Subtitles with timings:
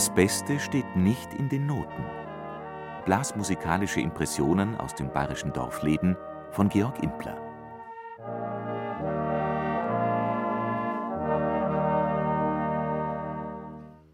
[0.00, 2.06] Das Beste steht nicht in den Noten.
[3.04, 6.16] Blasmusikalische Impressionen aus dem bayerischen Dorfleben
[6.52, 7.36] von Georg Impler.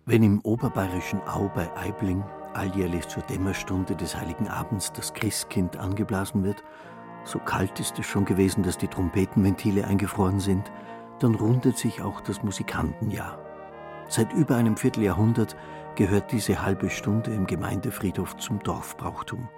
[0.07, 2.25] Wenn im oberbayerischen Au bei Aibling
[2.55, 6.65] alljährlich zur Dämmerstunde des Heiligen Abends das Christkind angeblasen wird,
[7.23, 10.73] so kalt ist es schon gewesen, dass die Trompetenventile eingefroren sind,
[11.21, 13.46] dann rundet sich auch das Musikantenjahr.
[14.09, 15.57] Seit über einem Vierteljahrhundert
[15.97, 19.49] gehört diese halbe Stunde im Gemeindefriedhof zum Dorfbrauchtum.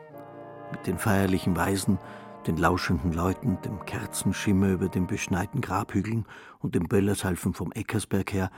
[0.73, 1.99] Mit den feierlichen Weisen,
[2.47, 6.25] den lauschenden Leuten, dem Kerzenschimmer über den beschneiten Grabhügeln
[6.61, 8.51] und dem Böllersalven vom Eckersberg her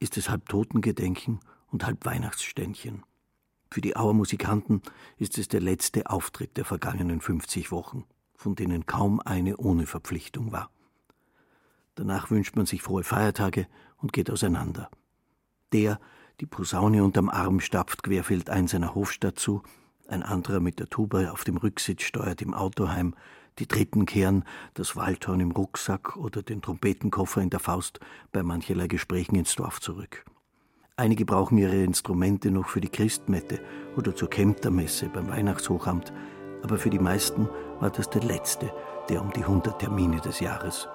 [0.00, 3.02] ist es halb Totengedenken und halb Weihnachtsständchen.
[3.70, 4.80] Für die Auer Musikanten
[5.18, 8.04] ist es der letzte Auftritt der vergangenen 50 Wochen,
[8.34, 10.70] von denen kaum eine ohne Verpflichtung war.
[11.96, 13.66] Danach wünscht man sich frohe Feiertage
[13.98, 14.88] und geht auseinander.
[15.72, 15.98] Der,
[16.40, 19.62] die Posaune unterm Arm, stapft querfeldein seiner Hofstadt zu,
[20.08, 23.14] ein anderer mit der Tuba auf dem Rücksitz steuert im Auto heim,
[23.58, 24.44] die Dritten kehren
[24.74, 27.98] das Waldhorn im Rucksack oder den Trompetenkoffer in der Faust
[28.30, 30.24] bei mancherlei Gesprächen ins Dorf zurück.
[30.96, 33.60] Einige brauchen ihre Instrumente noch für die Christmette
[33.96, 36.12] oder zur Kemptermesse beim Weihnachtsochamt,
[36.62, 37.48] aber für die meisten
[37.80, 38.72] war das der letzte
[39.08, 40.88] der um die 100 Termine des Jahres.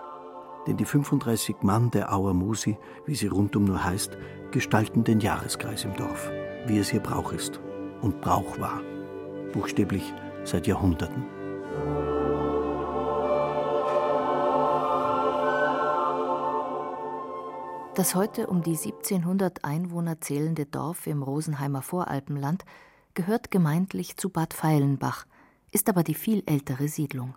[0.67, 4.17] Denn die 35 Mann der Auer Musi, wie sie rundum nur heißt,
[4.52, 6.31] gestalten den Jahreskreis im Dorf,
[6.66, 7.59] wie es hier Brauch ist
[8.02, 8.81] und Brauch war,
[9.52, 11.25] buchstäblich seit Jahrhunderten.
[17.96, 22.66] Das heute um die 1700 Einwohner zählende Dorf im Rosenheimer Voralpenland
[23.13, 25.28] gehört gemeindlich zu Bad Feilenbach,
[25.72, 27.35] ist aber die viel ältere Siedlung.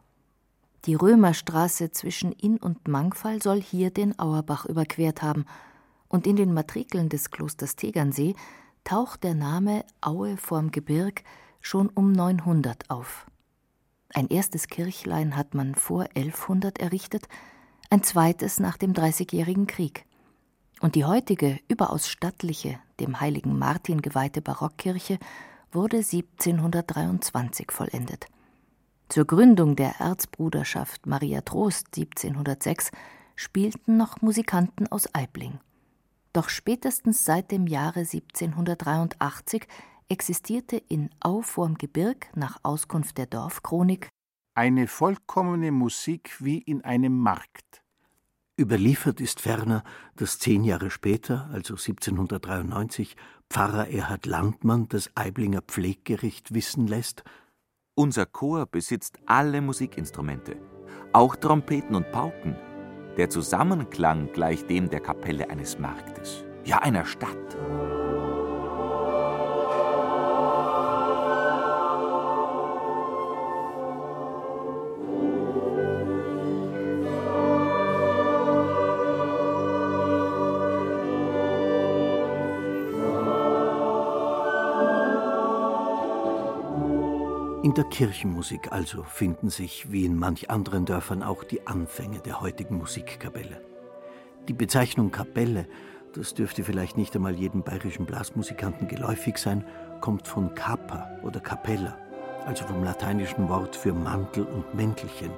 [0.84, 5.46] Die Römerstraße zwischen Inn und Mangfall soll hier den Auerbach überquert haben,
[6.08, 8.36] und in den Matrikeln des Klosters Tegernsee
[8.84, 11.24] taucht der Name Aue vorm Gebirg
[11.60, 13.26] schon um 900 auf.
[14.14, 17.26] Ein erstes Kirchlein hat man vor 1100 errichtet,
[17.90, 20.06] ein zweites nach dem Dreißigjährigen Krieg.
[20.80, 25.18] Und die heutige, überaus stattliche, dem heiligen Martin geweihte Barockkirche
[25.72, 28.26] wurde 1723 vollendet.
[29.08, 32.90] Zur Gründung der Erzbruderschaft Maria Trost 1706
[33.36, 35.60] spielten noch Musikanten aus Aibling.
[36.32, 39.66] Doch spätestens seit dem Jahre 1783
[40.08, 44.08] existierte in Au vorm Gebirg nach Auskunft der Dorfchronik
[44.56, 47.82] eine vollkommene Musik wie in einem Markt.
[48.58, 49.84] Überliefert ist ferner,
[50.16, 53.16] dass zehn Jahre später, also 1793,
[53.50, 57.22] Pfarrer Erhard Landmann das Eiblinger Pfleggericht wissen lässt,
[57.96, 60.56] unser Chor besitzt alle Musikinstrumente,
[61.12, 62.54] auch Trompeten und Pauken.
[63.16, 67.56] Der Zusammenklang gleicht dem der Kapelle eines Marktes, ja einer Stadt.
[87.76, 92.78] Der Kirchenmusik also finden sich, wie in manch anderen Dörfern, auch die Anfänge der heutigen
[92.78, 93.60] Musikkapelle.
[94.48, 95.68] Die Bezeichnung Kapelle,
[96.14, 99.62] das dürfte vielleicht nicht einmal jedem bayerischen Blasmusikanten geläufig sein,
[100.00, 101.98] kommt von Kappa oder Capella,
[102.46, 105.30] also vom lateinischen Wort für Mantel und Mäntelchen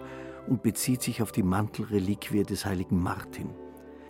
[0.47, 3.51] und bezieht sich auf die Mantelreliquie des heiligen Martin.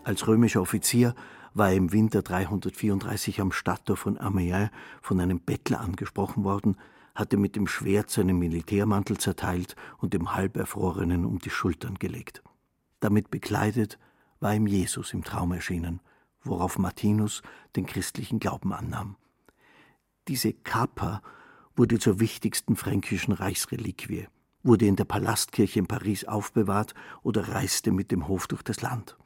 [0.05, 1.15] Als römischer Offizier
[1.55, 6.77] war er im Winter 334 am Stadttor von Amiens von einem Bettler angesprochen worden,
[7.19, 12.45] hatte mit dem Schwert seinen Militärmantel zerteilt und dem Halberfrorenen um die Schultern gelegt.
[13.01, 13.99] Damit bekleidet
[14.39, 15.99] war ihm Jesus im Traum erschienen,
[16.45, 17.43] worauf Martinus
[17.75, 19.17] den christlichen Glauben annahm.
[20.29, 21.21] Diese Kappa
[21.75, 24.29] wurde zur wichtigsten fränkischen Reichsreliquie,
[24.63, 26.95] wurde in der Palastkirche in Paris aufbewahrt
[27.25, 29.17] oder reiste mit dem Hof durch das Land.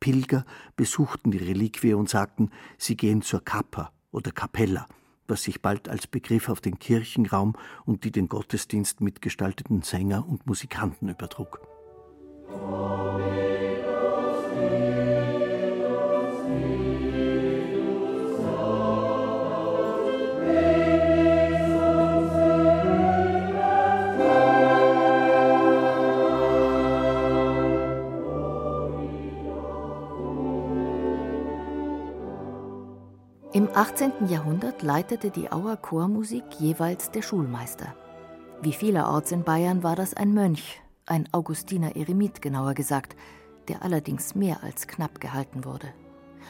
[0.00, 0.44] Pilger
[0.76, 4.86] besuchten die Reliquie und sagten, sie gehen zur Kappa oder Capella,
[5.28, 7.54] was sich bald als Begriff auf den Kirchenraum
[7.84, 11.60] und die den Gottesdienst mitgestalteten Sänger und Musikanten übertrug.
[33.68, 34.28] Im 18.
[34.28, 37.94] Jahrhundert leitete die Auer Chormusik jeweils der Schulmeister.
[38.62, 43.14] Wie vielerorts in Bayern war das ein Mönch, ein Augustiner Eremit genauer gesagt,
[43.68, 45.88] der allerdings mehr als knapp gehalten wurde.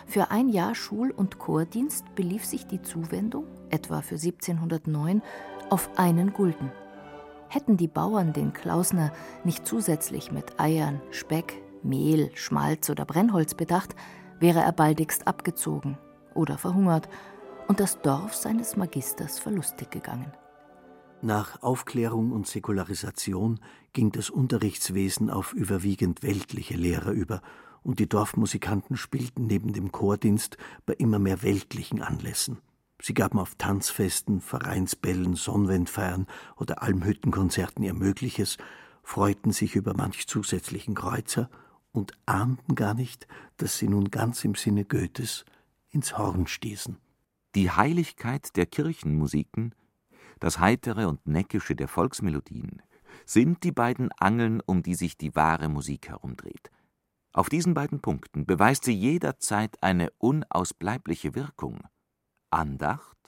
[0.06, 5.20] Für ein Jahr Schul- und Chordienst belief sich die Zuwendung, etwa für 1709,
[5.70, 6.70] auf einen Gulden.
[7.48, 9.10] Hätten die Bauern den Klausner
[9.42, 13.96] nicht zusätzlich mit Eiern, Speck, Mehl, Schmalz oder Brennholz bedacht,
[14.38, 15.98] wäre er baldigst abgezogen
[16.38, 17.08] oder verhungert
[17.66, 20.32] und das Dorf seines Magisters verlustig gegangen.
[21.20, 23.58] Nach Aufklärung und Säkularisation
[23.92, 27.42] ging das Unterrichtswesen auf überwiegend weltliche Lehrer über,
[27.82, 32.58] und die Dorfmusikanten spielten neben dem Chordienst bei immer mehr weltlichen Anlässen.
[33.00, 36.26] Sie gaben auf Tanzfesten, Vereinsbällen, Sonnenwendfeiern
[36.56, 38.58] oder Almhüttenkonzerten ihr Mögliches,
[39.02, 41.48] freuten sich über manch zusätzlichen Kreuzer
[41.92, 43.26] und ahnten gar nicht,
[43.56, 45.44] dass sie nun ganz im Sinne Goethes
[45.90, 46.98] ins Horn stießen.
[47.54, 49.74] Die Heiligkeit der Kirchenmusiken,
[50.38, 52.82] das Heitere und Neckische der Volksmelodien,
[53.24, 56.70] sind die beiden Angeln, um die sich die wahre Musik herumdreht.
[57.32, 61.80] Auf diesen beiden Punkten beweist sie jederzeit eine unausbleibliche Wirkung.
[62.50, 63.18] Andacht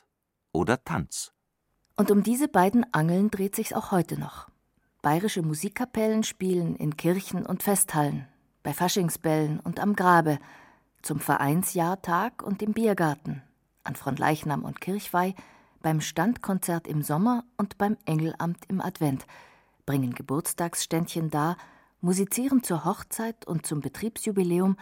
[0.53, 1.33] oder Tanz.
[1.97, 4.49] Und um diese beiden Angeln dreht sich's auch heute noch.
[5.03, 8.27] Bayerische Musikkapellen spielen in Kirchen und Festhallen,
[8.63, 10.39] bei Faschingsbällen und am Grabe,
[11.03, 13.43] zum Vereinsjahrtag und im Biergarten,
[13.85, 15.35] an Frontleichnam und Kirchweih,
[15.83, 19.27] beim Standkonzert im Sommer und beim Engelamt im Advent,
[19.87, 21.57] bringen Geburtstagsständchen dar,
[22.01, 24.77] musizieren zur Hochzeit und zum Betriebsjubiläum,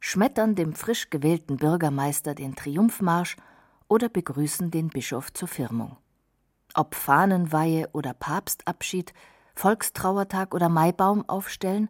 [0.00, 3.36] schmettern dem frisch gewählten Bürgermeister den Triumphmarsch
[3.88, 5.96] oder begrüßen den Bischof zur Firmung.
[6.74, 9.14] Ob Fahnenweihe oder Papstabschied,
[9.54, 11.88] Volkstrauertag oder Maibaum aufstellen,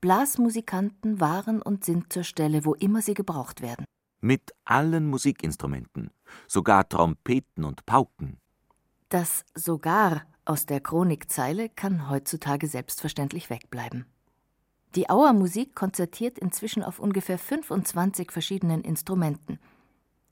[0.00, 3.84] Blasmusikanten waren und sind zur Stelle, wo immer sie gebraucht werden.
[4.20, 6.10] Mit allen Musikinstrumenten,
[6.46, 8.38] sogar Trompeten und Pauken.
[9.08, 14.06] Das sogar aus der Chronikzeile kann heutzutage selbstverständlich wegbleiben.
[14.94, 19.58] Die Auer Musik konzertiert inzwischen auf ungefähr 25 verschiedenen Instrumenten–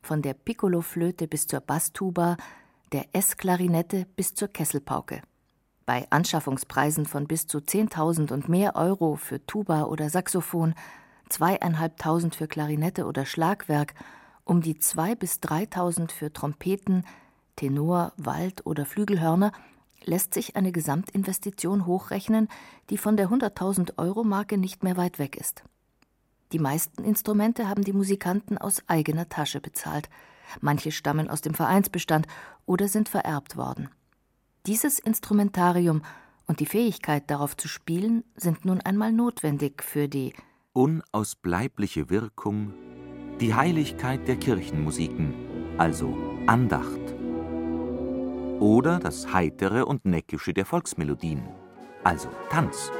[0.02, 2.36] von der Piccoloflöte bis zur Basstuba,
[2.92, 5.20] der S-Klarinette bis zur Kesselpauke.
[5.88, 10.74] Bei Anschaffungspreisen von bis zu 10.000 und mehr Euro für Tuba oder Saxophon,
[11.30, 13.94] zweieinhalbtausend für Klarinette oder Schlagwerk,
[14.44, 17.06] um die zwei bis 3.000 für Trompeten,
[17.56, 19.50] Tenor, Wald oder Flügelhörner,
[20.04, 22.48] lässt sich eine Gesamtinvestition hochrechnen,
[22.90, 25.62] die von der 100.000 Euro Marke nicht mehr weit weg ist.
[26.52, 30.10] Die meisten Instrumente haben die Musikanten aus eigener Tasche bezahlt.
[30.60, 32.26] Manche stammen aus dem Vereinsbestand
[32.66, 33.88] oder sind vererbt worden.
[34.66, 36.02] Dieses Instrumentarium
[36.46, 40.34] und die Fähigkeit, darauf zu spielen, sind nun einmal notwendig für die
[40.72, 42.72] unausbleibliche Wirkung,
[43.40, 45.34] die Heiligkeit der Kirchenmusiken,
[45.76, 46.16] also
[46.46, 47.00] Andacht.
[48.60, 51.42] Oder das Heitere und Neckische der Volksmelodien,
[52.04, 52.90] also Tanz.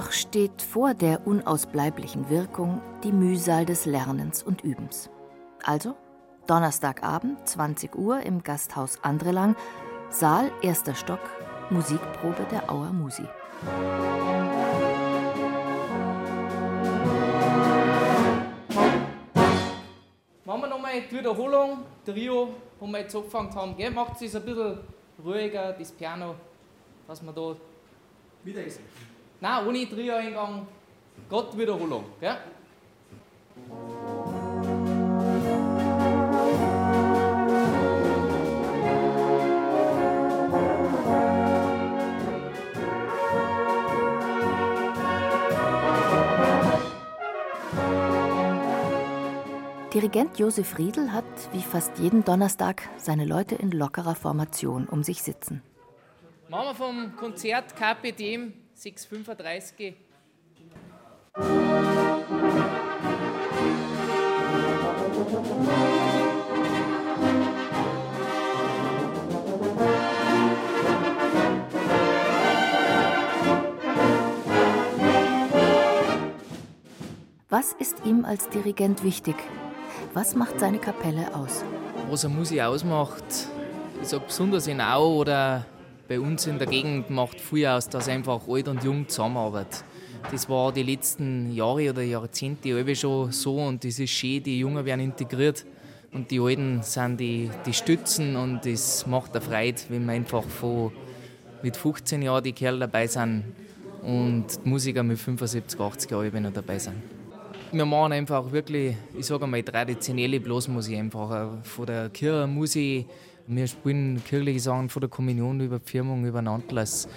[0.00, 5.10] Doch steht vor der unausbleiblichen Wirkung die Mühsal des Lernens und Übens.
[5.62, 5.94] Also
[6.46, 9.56] Donnerstagabend, 20 Uhr im Gasthaus Andrelang,
[10.08, 11.20] Saal, erster Stock,
[11.68, 13.24] Musikprobe der Auer Musi.
[20.46, 21.80] Machen wir nochmal die Wiederholung.
[22.06, 23.76] Trio, wo wir jetzt angefangen haben.
[23.76, 23.90] Gell?
[23.90, 24.78] Macht es ein bisschen
[25.22, 26.36] ruhiger, das Piano,
[27.06, 27.54] dass wir da
[28.42, 28.80] wieder ist.
[29.42, 30.66] Nein, ohne Trio-Eingang,
[31.30, 32.04] Gott Wiederholung.
[32.20, 32.36] Gell?
[49.94, 55.22] Dirigent Josef Riedel hat, wie fast jeden Donnerstag, seine Leute in lockerer Formation um sich
[55.22, 55.62] sitzen.
[56.48, 59.94] Machen wir vom Konzert KPDM 635.
[77.50, 79.34] Was ist ihm als Dirigent wichtig?
[80.14, 81.64] Was macht seine Kapelle aus?
[82.08, 83.24] Was eine Musik ausmacht,
[84.00, 85.66] ich sage besonders in Au oder
[86.10, 89.84] bei uns in der Gegend macht viel aus, dass einfach alt und jung zusammenarbeitet.
[90.32, 94.58] Das war die letzten Jahre oder Jahrzehnte alle schon so und das ist schön, die
[94.58, 95.64] Jungen werden integriert
[96.12, 100.42] und die Alten sind die, die Stützen und das macht eine Freude, wenn man einfach
[100.42, 100.90] von,
[101.62, 103.44] mit 15 Jahren die Kerle dabei sind
[104.02, 106.96] und die Musiker mit 75, 80 Jahren noch dabei sind.
[107.70, 111.30] Wir machen einfach wirklich, ich sage mal, traditionelle Blasmusik einfach.
[111.30, 113.06] Äh, von der Kirchenmusik,
[113.50, 117.08] wir spielen kirchliche Sachen von der Kommunion über die Firmung, über den Anlass.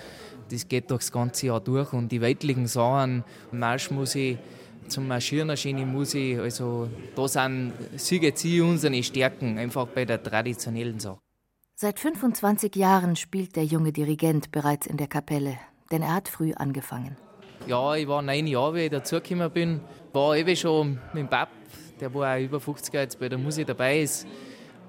[0.49, 1.93] Das geht doch das ganze Jahr durch.
[1.93, 4.39] Und die weltlichen Sachen, Marschmusik,
[4.87, 10.99] zum Marschieren erscheinen Musik, also da sind, siegen sie unsere Stärken, einfach bei der traditionellen
[10.99, 11.19] Sache.
[11.75, 15.57] Seit 25 Jahren spielt der junge Dirigent bereits in der Kapelle,
[15.91, 17.15] denn er hat früh angefangen.
[17.67, 19.79] Ja, ich war neun Jahre, wie ich dazugekommen bin.
[20.11, 21.49] War eben schon mit dem Pap,
[21.99, 24.27] der war auch über 50 jetzt bei der Musik dabei ist,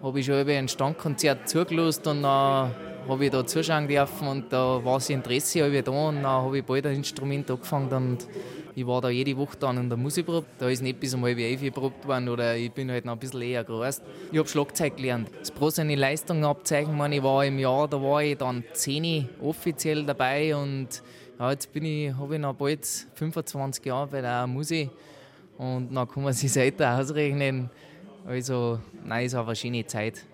[0.05, 2.71] habe ich schon eben ein Standkonzert zugelost und dann
[3.09, 6.65] habe ich da zuschauen dürfen und da war das Interesse da und dann habe ich
[6.65, 8.29] bald ein Instrument angefangen und
[8.75, 10.47] ich war da jede Woche dann in der Musikprobe.
[10.59, 13.19] Da ist nicht bis um halb elf geprobt worden oder ich bin halt noch ein
[13.19, 14.03] bisschen eher groß.
[14.31, 15.31] Ich habe Schlagzeug gelernt.
[15.41, 20.05] Das Pro seine Leistung abzeichnen, ich war im Jahr, da war ich dann 10 offiziell
[20.05, 21.03] dabei und
[21.39, 24.91] ja, jetzt bin ich, habe ich noch bald 25 Jahre bei der Musik
[25.57, 27.71] und dann kann man sich selber ausrechnen.
[28.27, 30.25] Also, nein, ist eine schöne Zeit.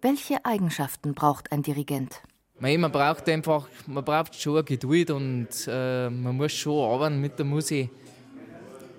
[0.00, 2.22] Welche Eigenschaften braucht ein Dirigent?
[2.60, 7.44] Man braucht einfach, man braucht schon Geduld und äh, man muss schon arbeiten mit der
[7.44, 7.90] Musik.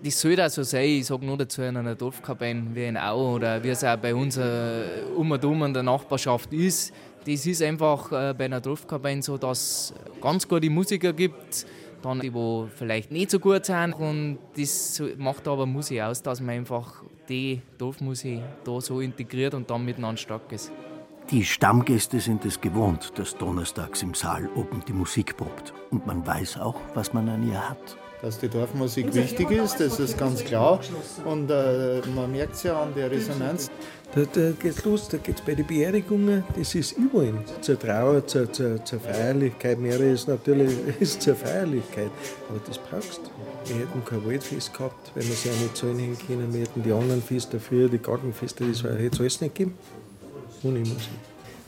[0.03, 0.87] Das soll auch so sein.
[0.89, 4.15] Ich sage nur dazu in einer Dorfkapelle wie in Au oder wie es auch bei
[4.15, 6.93] uns äh, um und um in der Nachbarschaft ist.
[7.25, 11.65] Das ist einfach äh, bei einer Dorfkapelle so, dass es ganz gute Musiker gibt,
[12.01, 13.93] dann die, die vielleicht nicht so gut sind.
[13.93, 19.69] Und das macht aber Musik aus, dass man einfach die Dorfmusik da so integriert und
[19.69, 20.71] dann miteinander stark ist.
[21.31, 25.73] Die Stammgäste sind es gewohnt, dass donnerstags im Saal oben die Musik probt.
[25.91, 27.97] Und man weiß auch, was man an ihr hat.
[28.23, 30.79] Dass die Dorfmusik wichtig ist, das ist ganz klar.
[31.25, 33.69] Und äh, man merkt es ja an der Resonanz.
[34.15, 37.33] Da, da es los, da geht es bei den Beerdigungen, das ist überall.
[37.61, 39.79] Zur Trauer, zur, zur, zur Feierlichkeit.
[39.79, 42.09] Mehrere ist natürlich ist zur Feierlichkeit.
[42.49, 43.71] Aber das brauchst du.
[43.71, 46.51] Wir hätten kein Waldfest gehabt, wenn wir sie auch nicht zahlen können.
[46.51, 49.75] Wir hätten die anderen Feste früher, die Gartenfeste, das hätte es alles nicht gegeben
[50.63, 51.09] ohne Musik.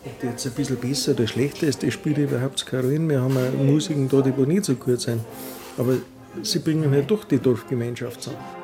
[0.03, 3.09] Ob die jetzt ein bisschen besser oder schlechter ist, das spielt überhaupt keine Rolle.
[3.09, 5.21] Wir haben Musiken da, die nicht so gut sind.
[5.77, 5.97] Aber
[6.41, 8.60] sie bringen halt doch die Dorfgemeinschaft zusammen.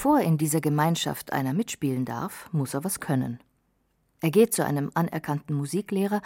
[0.00, 3.38] Bevor in dieser Gemeinschaft einer mitspielen darf, muss er was können.
[4.22, 6.22] Er geht zu einem anerkannten Musiklehrer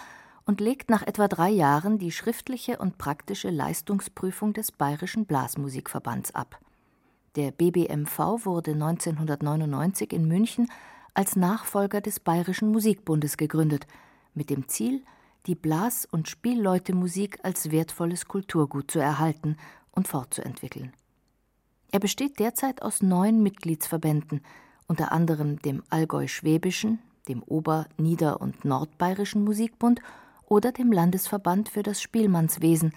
[0.47, 6.61] und legt nach etwa drei Jahren die schriftliche und praktische Leistungsprüfung des Bayerischen Blasmusikverbands ab.
[7.35, 10.71] Der BBMV wurde 1999 in München
[11.13, 13.89] als Nachfolger des Bayerischen Musikbundes gegründet,
[14.35, 15.03] mit dem Ziel,
[15.47, 19.57] die Blas- und Spielleutemusik als wertvolles Kulturgut zu erhalten
[19.91, 20.93] und fortzuentwickeln.
[21.95, 24.41] Er besteht derzeit aus neun Mitgliedsverbänden,
[24.89, 26.99] unter anderem dem Allgäu-Schwäbischen,
[27.29, 30.01] dem Ober-, Nieder- und Nordbayerischen Musikbund
[30.45, 32.97] oder dem Landesverband für das Spielmannswesen,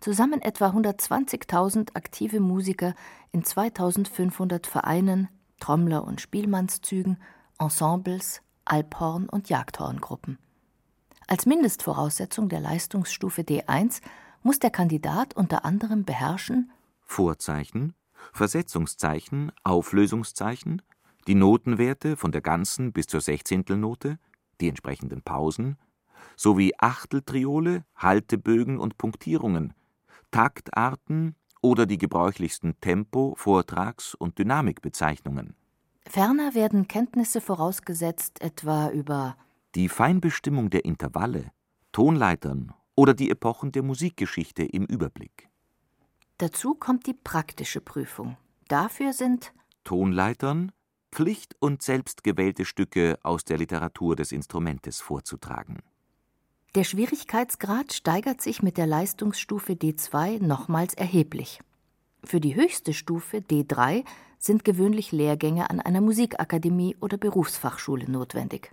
[0.00, 2.94] zusammen etwa 120.000 aktive Musiker
[3.30, 5.28] in 2500 Vereinen,
[5.60, 7.18] Trommler- und Spielmannszügen,
[7.60, 10.36] Ensembles, Alphorn- und Jagdhorngruppen.
[11.28, 14.00] Als Mindestvoraussetzung der Leistungsstufe D1
[14.42, 16.72] muss der Kandidat unter anderem beherrschen
[17.02, 17.94] Vorzeichen,
[18.32, 20.82] Versetzungszeichen, Auflösungszeichen,
[21.26, 24.18] die Notenwerte von der ganzen bis zur Sechzehntelnote,
[24.60, 25.78] die entsprechenden Pausen,
[26.36, 29.74] sowie Achteltriole, Haltebögen und Punktierungen,
[30.30, 35.54] Taktarten oder die gebräuchlichsten Tempo-, Vortrags- und Dynamikbezeichnungen.
[36.06, 39.36] Ferner werden Kenntnisse vorausgesetzt etwa über
[39.74, 41.52] die Feinbestimmung der Intervalle,
[41.92, 45.48] Tonleitern oder die Epochen der Musikgeschichte im Überblick.
[46.42, 48.36] Dazu kommt die praktische Prüfung.
[48.66, 49.52] Dafür sind
[49.84, 50.72] Tonleitern,
[51.12, 55.78] Pflicht- und selbstgewählte Stücke aus der Literatur des Instrumentes vorzutragen.
[56.74, 61.60] Der Schwierigkeitsgrad steigert sich mit der Leistungsstufe D2 nochmals erheblich.
[62.24, 64.04] Für die höchste Stufe D3
[64.40, 68.72] sind gewöhnlich Lehrgänge an einer Musikakademie oder Berufsfachschule notwendig.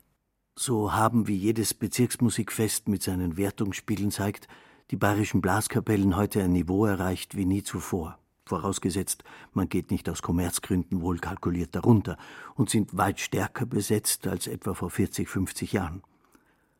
[0.55, 4.47] So haben wie jedes Bezirksmusikfest mit seinen Wertungsspielen zeigt,
[4.91, 8.17] die bayerischen Blaskapellen heute ein Niveau erreicht wie nie zuvor.
[8.45, 12.17] Vorausgesetzt, man geht nicht aus Kommerzgründen wohl kalkuliert darunter
[12.55, 16.01] und sind weit stärker besetzt als etwa vor 40, 50 Jahren.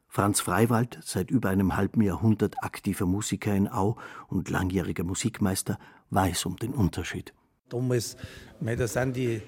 [0.08, 3.98] Franz Freiwald, seit über einem halben Jahrhundert aktiver Musiker in Au
[4.28, 5.78] und langjähriger Musikmeister,
[6.10, 7.34] weiß um den Unterschied.
[7.70, 8.18] Damals,
[8.60, 9.44] da sind die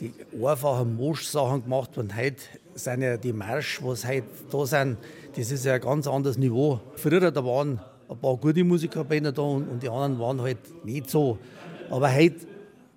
[0.00, 0.12] die
[0.44, 2.14] einfachen Mosch-Sachen gemacht wurden.
[2.14, 2.42] Heute
[2.74, 4.98] sind ja die Marsch, was heute da sind,
[5.34, 6.80] das ist ja ein ganz anderes Niveau.
[6.96, 10.84] Früher da waren ein paar gute Musiker bei da und, und die anderen waren halt
[10.84, 11.38] nicht so.
[11.90, 12.46] Aber heute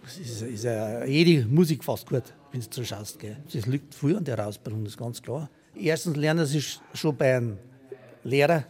[0.06, 3.20] ist, ist ja jede Musik fast gut, wenn du so schaust.
[3.20, 3.38] Gell.
[3.52, 5.50] Das liegt viel an der Herausbildung, das ist ganz klar.
[5.76, 6.62] Erstens lernen sie
[6.94, 7.58] schon bei einem
[8.24, 8.66] Lehrer,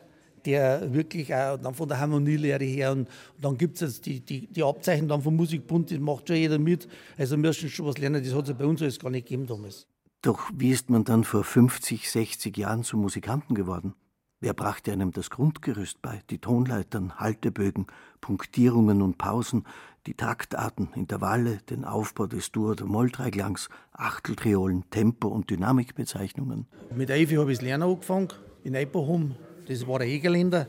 [0.46, 3.10] der wirklich auch dann von der Harmonielehre her und, und
[3.42, 6.60] dann gibt es jetzt die, die, die Abzeichen dann vom Musikbund, das macht schon jeder
[6.60, 6.88] mit.
[7.18, 9.28] Also wir müssen schon was lernen, das hat es ja bei uns alles gar nicht
[9.28, 9.88] gegeben damals.
[10.22, 13.94] Doch wie ist man dann vor 50, 60 Jahren zum Musikanten geworden?
[14.42, 16.22] Wer brachte einem das Grundgerüst bei?
[16.30, 17.88] Die Tonleitern, Haltebögen,
[18.22, 19.66] Punktierungen und Pausen,
[20.08, 26.68] die Taktarten, Intervalle, den Aufbau des Dur- oder Molldreiklangs, Achteltriolen, Tempo- und Dynamikbezeichnungen.
[26.96, 28.30] Mit Eifi habe ich das Lernen angefangen,
[28.64, 29.36] in Eiperhum.
[29.68, 30.68] Das war der Egerländer,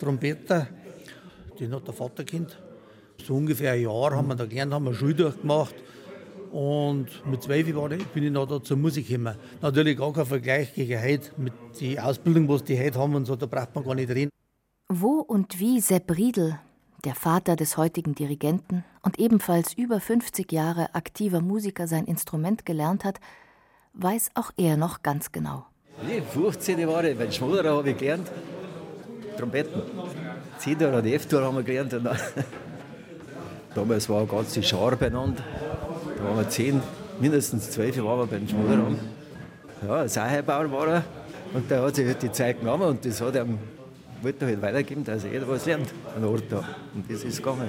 [0.00, 0.66] Trompeter.
[1.60, 2.58] Den hat der Vaterkind.
[3.24, 5.76] So ungefähr ein Jahr haben wir da gelernt, haben wir Schule durchgemacht.
[6.54, 7.66] Und mit zwölf
[8.14, 9.34] bin ich noch da zur Musik gekommen.
[9.60, 13.34] Natürlich gar kein Vergleich gegen heute mit der Ausbildung, was die heute haben und so,
[13.34, 14.30] da braucht man gar nicht reden.
[14.88, 16.60] Wo und wie Sepp Riedel,
[17.04, 23.02] der Vater des heutigen Dirigenten und ebenfalls über 50 Jahre aktiver Musiker sein Instrument gelernt
[23.02, 23.18] hat,
[23.94, 25.66] weiß auch er noch ganz genau.
[26.06, 28.30] Nee, 15 Jahre, bei Schmoderer habe ich gelernt,
[29.36, 29.82] Trompeten.
[30.58, 31.94] C-Dur und F-Dur haben wir gelernt.
[31.94, 32.08] Und
[33.74, 35.42] Damals war eine ganze Schar beieinander.
[36.24, 36.80] Waren wir zehn,
[37.20, 38.98] mindestens zwölf Jahre beim Schmoderraum.
[39.86, 41.04] Ja, ein Sacherbauer war er.
[41.52, 43.58] Und der hat sich halt die Zeit genommen und das hat ihm,
[44.22, 46.64] wollte er halt weitergeben, dass jeder was lernt an Ort da.
[46.94, 47.68] Und das ist gegangen.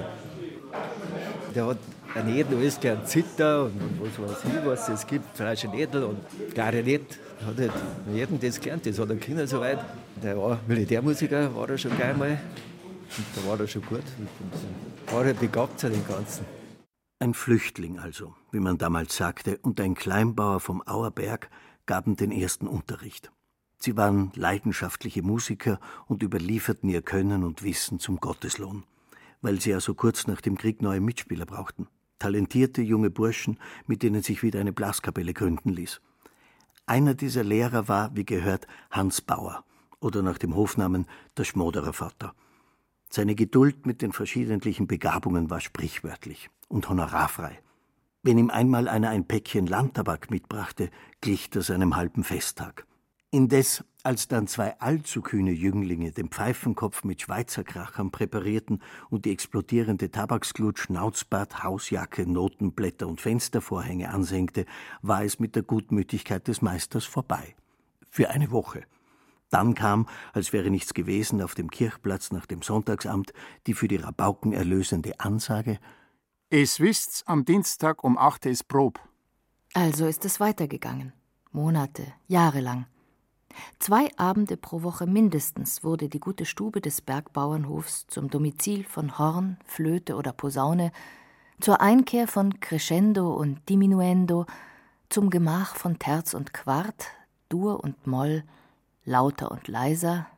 [1.54, 1.76] Der hat
[2.14, 6.04] an jedem alles gern Zitter und, und was weiß ich, was es gibt, Fleische Nädel
[6.04, 6.18] und
[6.54, 7.18] Klarinett.
[7.46, 7.72] Hat halt
[8.14, 9.80] jedem das gelernt, das hat er Kinder soweit.
[10.22, 12.30] Der war Militärmusiker, war er schon gleich mal.
[12.30, 14.02] Und da war er schon gut.
[14.18, 16.46] Und war halt begabt zu den Ganzen.
[17.18, 21.48] Ein Flüchtling also, wie man damals sagte, und ein Kleinbauer vom Auerberg
[21.86, 23.32] gaben den ersten Unterricht.
[23.78, 28.84] Sie waren leidenschaftliche Musiker und überlieferten ihr Können und Wissen zum Gotteslohn,
[29.40, 31.88] weil sie ja so kurz nach dem Krieg neue Mitspieler brauchten.
[32.18, 36.02] Talentierte junge Burschen, mit denen sich wieder eine Blaskapelle gründen ließ.
[36.84, 39.64] Einer dieser Lehrer war, wie gehört, Hans Bauer
[40.00, 41.06] oder nach dem Hofnamen
[41.38, 42.34] der Schmoderer Vater.
[43.08, 47.58] Seine Geduld mit den verschiedentlichen Begabungen war sprichwörtlich und honorarfrei.
[48.22, 52.86] Wenn ihm einmal einer ein Päckchen Landtabak mitbrachte, glich das einem halben Festtag.
[53.30, 60.10] Indes, als dann zwei allzu kühne Jünglinge den Pfeifenkopf mit Schweizerkrachern präparierten und die explodierende
[60.10, 64.64] Tabaksglut Schnauzbart, Hausjacke, Notenblätter und Fenstervorhänge ansenkte,
[65.02, 67.54] war es mit der Gutmütigkeit des Meisters vorbei.
[68.10, 68.84] Für eine Woche.
[69.50, 73.32] Dann kam, als wäre nichts gewesen, auf dem Kirchplatz nach dem Sonntagsamt
[73.66, 75.78] die für die Rabauken erlösende Ansage
[76.48, 79.00] Es wisst's, am Dienstag um 8 ist Prob.
[79.74, 81.12] Also ist es weitergegangen.
[81.50, 82.86] Monate, jahrelang.
[83.80, 89.58] Zwei Abende pro Woche mindestens wurde die gute Stube des Bergbauernhofs zum Domizil von Horn,
[89.64, 90.92] Flöte oder Posaune,
[91.60, 94.46] zur Einkehr von Crescendo und Diminuendo,
[95.08, 97.08] zum Gemach von Terz und Quart,
[97.48, 98.44] Dur und Moll,
[99.04, 100.28] lauter und leiser,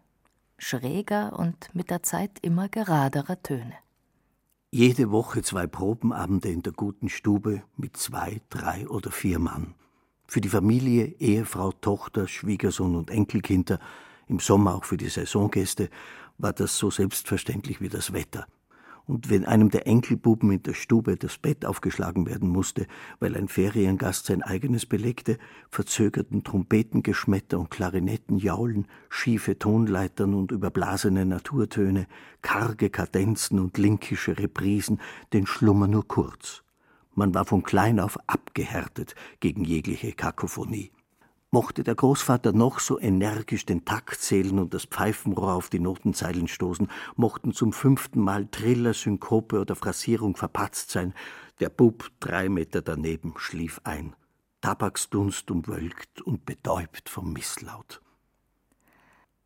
[0.57, 3.75] schräger und mit der Zeit immer geraderer Töne.
[4.71, 9.75] Jede Woche zwei Probenabende in der guten Stube mit zwei, drei oder vier Mann.
[10.27, 13.79] Für die Familie, Ehefrau, Tochter, Schwiegersohn und Enkelkinder,
[14.27, 15.89] im Sommer auch für die Saisongäste,
[16.37, 18.47] war das so selbstverständlich wie das Wetter.
[19.09, 22.87] Und wenn einem der Enkelbuben in der Stube das Bett aufgeschlagen werden musste,
[23.21, 25.39] weil ein Feriengast sein eigenes belegte,
[25.71, 32.07] verzögerten Trompetengeschmetter und Klarinettenjaulen, schiefe Tonleitern und überblasene Naturtöne,
[32.43, 35.01] karge Kadenzen und linkische Reprisen
[35.33, 36.63] den Schlummer nur kurz.
[37.15, 40.93] Man war von klein auf abgehärtet gegen jegliche Kakophonie.
[41.51, 46.47] Mochte der Großvater noch so energisch den Takt zählen und das Pfeifenrohr auf die Notenzeilen
[46.47, 51.15] stoßen, mochten zum fünften Mal Triller, Synkope oder Phrasierung verpatzt sein,
[51.61, 54.15] der Bub drei Meter daneben schlief ein,
[54.61, 58.03] Tabaksdunst umwölkt und betäubt vom Misslaut.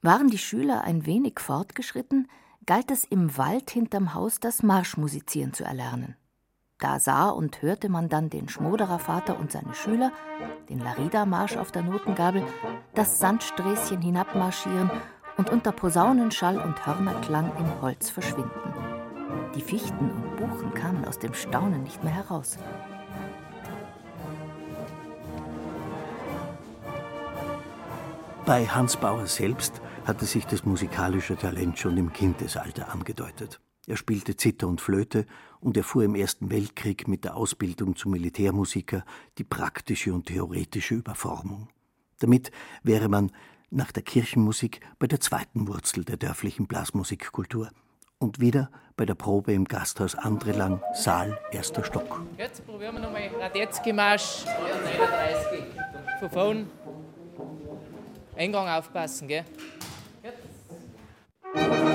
[0.01, 2.27] Waren die Schüler ein wenig fortgeschritten,
[2.67, 6.17] galt es im Wald hinterm Haus das Marschmusizieren zu erlernen.
[6.83, 10.11] Da sah und hörte man dann den Schmoderervater und seine Schüler,
[10.68, 12.42] den Larida-Marsch auf der Notengabel,
[12.97, 14.90] das Sandsträßchen hinabmarschieren
[15.37, 18.51] und unter Posaunenschall und Hörnerklang im Holz verschwinden.
[19.55, 22.59] Die Fichten und Buchen kamen aus dem Staunen nicht mehr heraus.
[28.45, 33.61] Bei Hans Bauer selbst hatte sich das musikalische Talent schon im Kindesalter angedeutet.
[33.87, 35.27] Er spielte Zither und Flöte
[35.61, 39.05] und erfuhr im Ersten Weltkrieg mit der Ausbildung zum Militärmusiker
[39.38, 41.68] die praktische und theoretische Überformung.
[42.21, 42.53] Damit
[42.85, 43.33] wäre man
[43.71, 47.71] nach der Kirchenmusik bei der zweiten Wurzel der dörflichen Blasmusikkultur
[48.18, 52.23] und wieder bei der Probe im Gasthaus Andrelang, Saal, erster Stock.
[52.38, 55.64] Jetzt probieren wir nochmal Radetzky-Marsch 39.
[56.21, 56.71] Von vorn.
[58.37, 59.45] Eingang aufpassen, gell?
[61.55, 61.92] die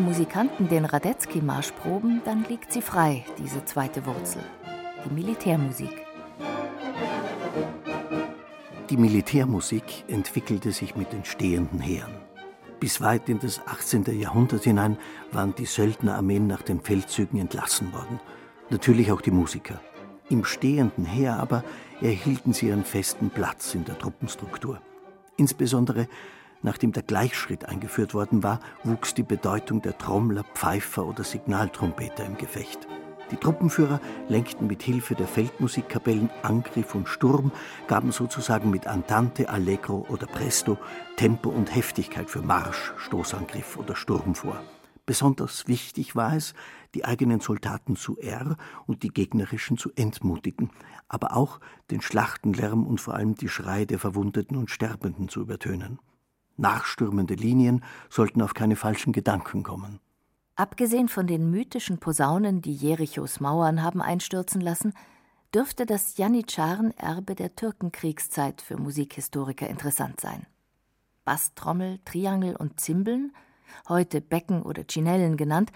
[0.00, 4.42] Auer Musikanten den Radetzky-Marsch proben, dann liegt sie frei, diese zweite Wurzel,
[5.04, 6.06] die Militärmusik.
[8.88, 12.14] Die Militärmusik entwickelte sich mit den stehenden Heeren.
[12.78, 14.18] Bis weit in das 18.
[14.18, 14.96] Jahrhundert hinein
[15.32, 18.20] waren die Söldnerarmeen nach den Feldzügen entlassen worden.
[18.70, 19.82] Natürlich auch die Musiker.
[20.30, 21.62] Im stehenden Heer aber
[22.00, 24.80] erhielten sie ihren festen Platz in der Truppenstruktur.
[25.36, 26.08] Insbesondere
[26.62, 32.36] Nachdem der Gleichschritt eingeführt worden war, wuchs die Bedeutung der Trommler, Pfeifer oder Signaltrompeter im
[32.36, 32.86] Gefecht.
[33.30, 37.52] Die Truppenführer lenkten mit Hilfe der Feldmusikkapellen Angriff und Sturm,
[37.86, 40.78] gaben sozusagen mit Andante, Allegro oder Presto
[41.16, 44.60] Tempo und Heftigkeit für Marsch, Stoßangriff oder Sturm vor.
[45.06, 46.54] Besonders wichtig war es,
[46.94, 50.70] die eigenen Soldaten zu R und die gegnerischen zu entmutigen,
[51.08, 55.98] aber auch den Schlachtenlärm und vor allem die Schreie der Verwundeten und Sterbenden zu übertönen.
[56.60, 60.00] Nachstürmende Linien sollten auf keine falschen Gedanken kommen.
[60.56, 64.92] Abgesehen von den mythischen Posaunen, die Jerichos Mauern haben einstürzen lassen,
[65.54, 70.46] dürfte das Janitscharen-Erbe der Türkenkriegszeit für Musikhistoriker interessant sein.
[71.24, 73.32] Basstrommel, Triangel und Zimbeln,
[73.88, 75.72] heute Becken oder Chinellen genannt,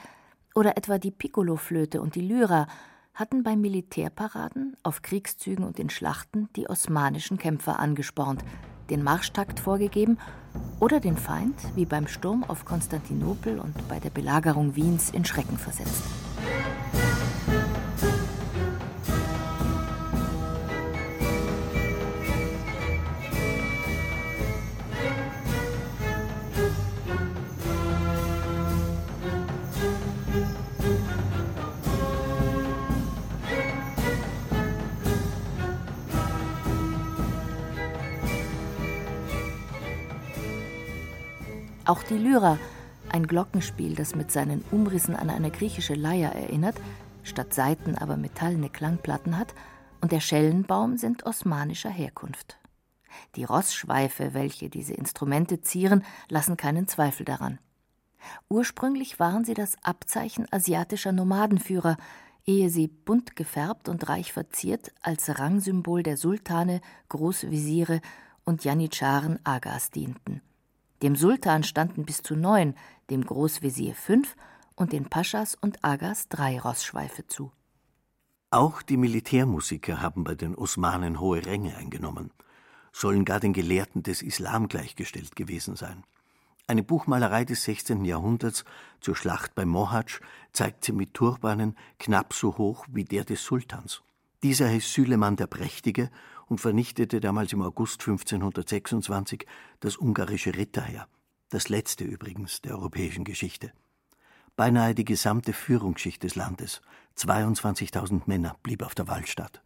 [0.55, 2.67] oder etwa die Piccoloflöte und die Lyra,
[3.15, 8.45] hatten bei Militärparaden, auf Kriegszügen und in Schlachten die osmanischen Kämpfer angespornt,
[8.91, 10.19] den Marschtakt vorgegeben
[10.81, 15.59] oder den Feind, wie beim Sturm auf Konstantinopel und bei der Belagerung Wiens, in Schrecken
[15.59, 16.03] versetzt.
[41.87, 42.59] Auch die Lyra,
[43.11, 46.77] ein Glockenspiel, das mit seinen Umrissen an eine griechische Leier erinnert,
[47.23, 49.55] statt Saiten aber metallene Klangplatten hat,
[50.01, 52.59] und der Schellenbaum sind osmanischer Herkunft.
[53.37, 57.59] Die Rossschweife, welche diese Instrumente zieren, lassen keinen Zweifel daran.
[58.49, 61.99] Ursprünglich waren sie das Abzeichen asiatischer Nomadenführer,
[62.47, 68.01] ehe sie bunt gefärbt und reich verziert als Rangsymbol der Sultane, Großvisiere
[68.45, 70.41] und Janitscharen Agas dienten.
[71.05, 72.75] Dem Sultan standen bis zu neun,
[73.11, 74.37] dem Großvezier fünf
[74.75, 77.53] und den Paschas und Agas drei Rossschweife zu.
[78.49, 82.31] Auch die Militärmusiker haben bei den Osmanen hohe Ränge eingenommen,
[82.91, 86.05] sollen gar den Gelehrten des Islam gleichgestellt gewesen sein.
[86.69, 88.07] Eine Buchmalerei des 16.
[88.07, 88.65] Jahrhunderts
[89.03, 90.23] zur Schlacht bei Mohatsch
[90.55, 94.01] zeigt sie mit Turbanen knapp so hoch wie der des Sultans.
[94.43, 96.11] Dieser heißt Süleyman der Prächtige
[96.55, 99.45] und vernichtete damals im August 1526
[99.81, 101.09] das ungarische Ritterheer,
[101.49, 103.73] das letzte übrigens der europäischen Geschichte.
[104.55, 106.81] Beinahe die gesamte Führungsschicht des Landes,
[107.19, 109.63] 22.000 Männer, blieb auf der Wallstatt.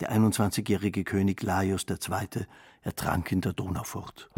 [0.00, 2.46] Der 21-jährige König Laios II.
[2.82, 4.28] ertrank in der Donaufurt.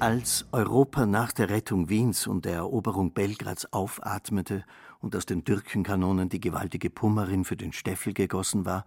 [0.00, 4.64] Als Europa nach der Rettung Wiens und der Eroberung Belgrads aufatmete
[5.00, 8.86] und aus den Türkenkanonen die gewaltige Pummerin für den Steffel gegossen war,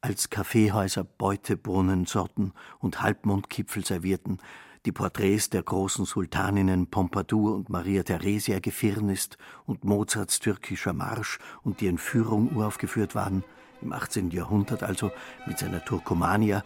[0.00, 4.38] als Kaffeehäuser Beutebrunnen sorten und Halbmondkipfel servierten,
[4.86, 11.80] die Porträts der großen Sultaninnen Pompadour und Maria Theresia gefirnist und Mozarts türkischer Marsch und
[11.80, 13.42] die Entführung uraufgeführt waren,
[13.82, 14.30] im 18.
[14.30, 15.10] Jahrhundert also
[15.46, 16.62] mit seiner Turkomania,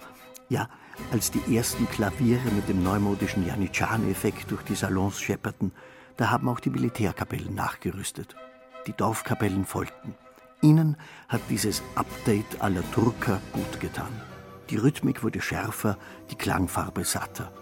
[0.51, 0.69] ja,
[1.13, 5.73] als die ersten Klaviere mit dem neumodischen Janitschan-Effekt durch die Salons schepperten,
[6.17, 8.37] da haben auch die Militärkapellen nachgerüstet.
[8.87, 10.15] Die Dorfkapellen folgten.
[10.61, 10.97] Ihnen
[11.29, 14.13] hat dieses Update aller Turker gut getan.
[14.71, 15.97] Die Rhythmik wurde schärfer,
[16.31, 17.53] die Klangfarbe satter.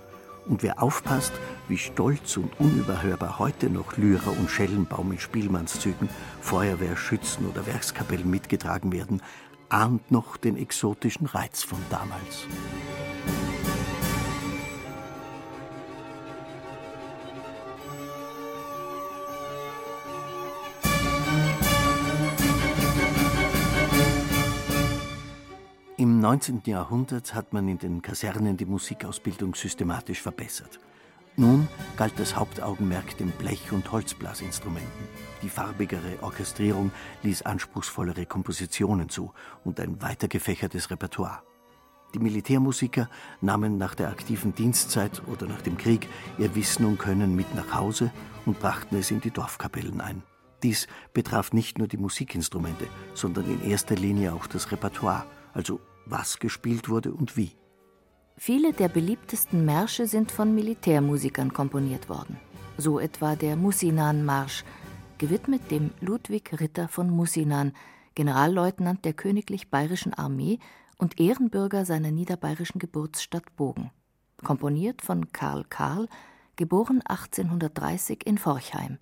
[0.47, 1.33] Und wer aufpasst,
[1.69, 6.09] wie stolz und unüberhörbar heute noch Lyra und Schellenbaum in Spielmannszügen,
[6.41, 9.23] Feuerwehr, Schützen oder Werkskapellen mitgetragen werden,
[9.69, 12.47] ahnt noch den exotischen Reiz von damals.
[26.21, 26.63] 19.
[26.67, 30.79] Jahrhundert hat man in den Kasernen die Musikausbildung systematisch verbessert.
[31.37, 35.09] Nun galt das Hauptaugenmerk den Blech- und Holzblasinstrumenten.
[35.43, 39.33] Die farbigere Orchestrierung ließ anspruchsvollere Kompositionen zu
[39.65, 41.43] und ein weiter gefächertes Repertoire.
[42.15, 47.37] Die Militärmusiker nahmen nach der aktiven Dienstzeit oder nach dem Krieg ihr Wissen und Können
[47.37, 48.11] mit nach Hause
[48.47, 50.23] und brachten es in die Dorfkapellen ein.
[50.63, 56.39] Dies betraf nicht nur die Musikinstrumente, sondern in erster Linie auch das Repertoire, also was
[56.39, 57.53] gespielt wurde und wie.
[58.37, 62.39] Viele der beliebtesten Märsche sind von Militärmusikern komponiert worden.
[62.79, 64.65] So etwa der Mussinan-Marsch,
[65.19, 67.73] gewidmet dem Ludwig Ritter von Mussinan,
[68.15, 70.59] Generalleutnant der Königlich Bayerischen Armee
[70.99, 73.91] und Ehrenbürger seiner niederbayerischen Geburtsstadt Bogen.
[74.45, 76.09] Komponiert von Karl Karl,
[76.57, 78.99] geboren 1830 in Forchheim.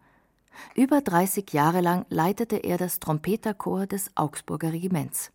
[0.76, 5.32] Über 30 Jahre lang leitete er das Trompeterchor des Augsburger Regiments.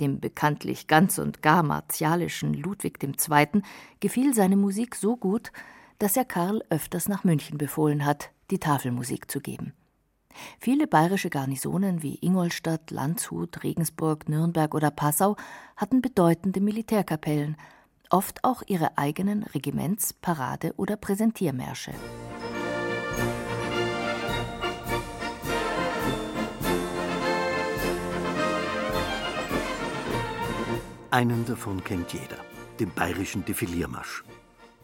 [0.00, 3.62] Dem bekanntlich ganz und gar martialischen Ludwig II.
[4.00, 5.52] gefiel seine Musik so gut,
[5.98, 9.72] dass er Karl öfters nach München befohlen hat, die Tafelmusik zu geben.
[10.58, 15.36] Viele bayerische Garnisonen wie Ingolstadt, Landshut, Regensburg, Nürnberg oder Passau
[15.76, 17.56] hatten bedeutende Militärkapellen,
[18.10, 21.92] oft auch ihre eigenen Regiments-, Parade- oder Präsentiermärsche.
[31.14, 32.38] Einen davon kennt jeder,
[32.80, 34.24] den bayerischen Defiliermarsch.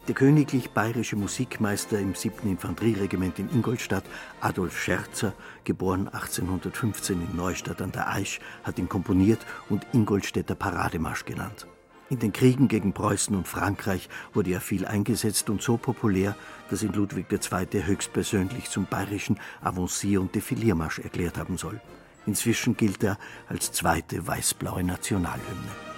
[0.07, 2.49] Der königlich bayerische Musikmeister im 7.
[2.49, 4.05] Infanterieregiment in Ingolstadt,
[4.39, 5.33] Adolf Scherzer,
[5.65, 11.67] geboren 1815 in Neustadt an der Aisch, hat ihn komponiert und Ingolstädter Parademarsch genannt.
[12.09, 16.37] In den Kriegen gegen Preußen und Frankreich wurde er viel eingesetzt und so populär,
[16.69, 17.83] dass ihn Ludwig II.
[17.83, 21.81] höchstpersönlich zum bayerischen Avancier- und Defiliermarsch erklärt haben soll.
[22.25, 23.17] Inzwischen gilt er
[23.49, 25.91] als zweite weiß-blaue Nationalhymne.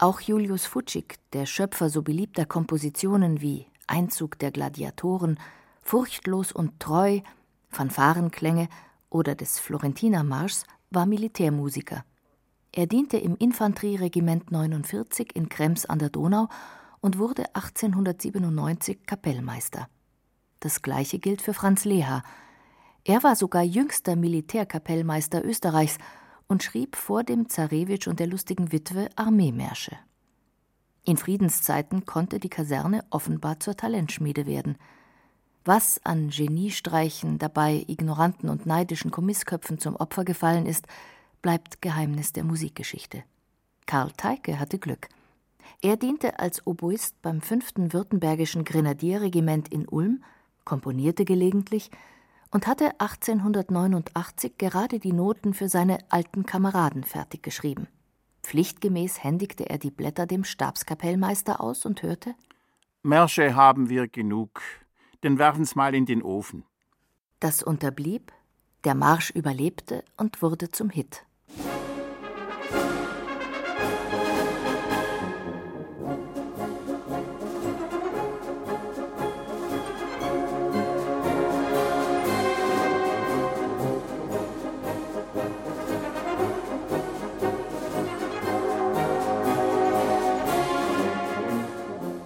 [0.00, 5.40] Auch Julius Futschig, der Schöpfer so beliebter Kompositionen wie Einzug der Gladiatoren,
[5.82, 7.20] Furchtlos und treu,
[7.68, 8.68] Fanfarenklänge
[9.10, 12.04] oder des Florentinermarschs, war Militärmusiker.
[12.70, 16.46] Er diente im Infanterieregiment 49 in Krems an der Donau
[17.00, 19.88] und wurde 1897 Kapellmeister.
[20.60, 22.22] Das gleiche gilt für Franz Leha.
[23.02, 25.98] Er war sogar jüngster Militärkapellmeister Österreichs
[26.48, 29.96] und schrieb vor dem Zarewitsch und der lustigen Witwe Armeemärsche.
[31.04, 34.76] In Friedenszeiten konnte die Kaserne offenbar zur Talentschmiede werden.
[35.64, 40.86] Was an Geniestreichen dabei ignoranten und neidischen Kommissköpfen zum Opfer gefallen ist,
[41.42, 43.22] bleibt Geheimnis der Musikgeschichte.
[43.86, 45.08] Karl Teike hatte Glück.
[45.80, 47.92] Er diente als Oboist beim 5.
[47.92, 50.24] Württembergischen Grenadierregiment in Ulm,
[50.64, 51.90] komponierte gelegentlich
[52.50, 57.88] und hatte 1889 gerade die Noten für seine alten Kameraden fertig geschrieben.
[58.42, 62.34] Pflichtgemäß händigte er die Blätter dem Stabskapellmeister aus und hörte:
[63.02, 64.62] Märsche haben wir genug,
[65.22, 66.64] denn werfen's mal in den Ofen.
[67.40, 68.32] Das unterblieb,
[68.84, 71.24] der Marsch überlebte und wurde zum Hit.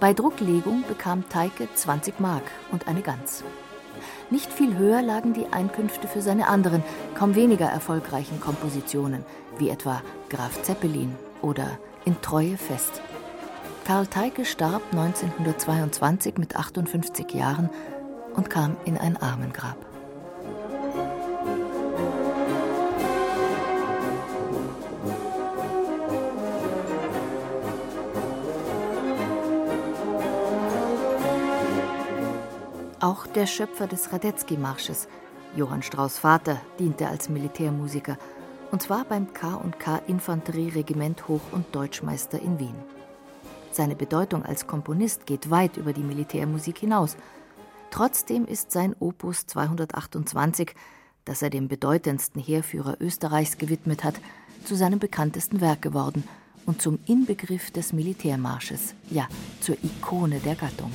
[0.03, 3.41] Bei Drucklegung bekam Teike 20 Mark und eine Gans.
[4.29, 6.83] Nicht viel höher lagen die Einkünfte für seine anderen,
[7.15, 9.23] kaum weniger erfolgreichen Kompositionen,
[9.57, 13.01] wie etwa Graf Zeppelin oder In Treue fest.
[13.85, 17.69] Karl Teike starb 1922 mit 58 Jahren
[18.33, 19.92] und kam in ein Armengrab.
[33.03, 35.09] Auch der Schöpfer des Radetzky-Marsches,
[35.57, 38.17] Johann Strauß Vater, diente als Militärmusiker,
[38.71, 42.75] und zwar beim K&K Infanterieregiment Hoch- und Deutschmeister in Wien.
[43.73, 47.17] Seine Bedeutung als Komponist geht weit über die Militärmusik hinaus.
[47.91, 50.73] Trotzdem ist sein Opus 228,
[51.25, 54.15] das er dem bedeutendsten Heerführer Österreichs gewidmet hat,
[54.63, 56.23] zu seinem bekanntesten Werk geworden
[56.65, 59.27] und zum Inbegriff des Militärmarsches, ja,
[59.59, 60.93] zur Ikone der Gattung.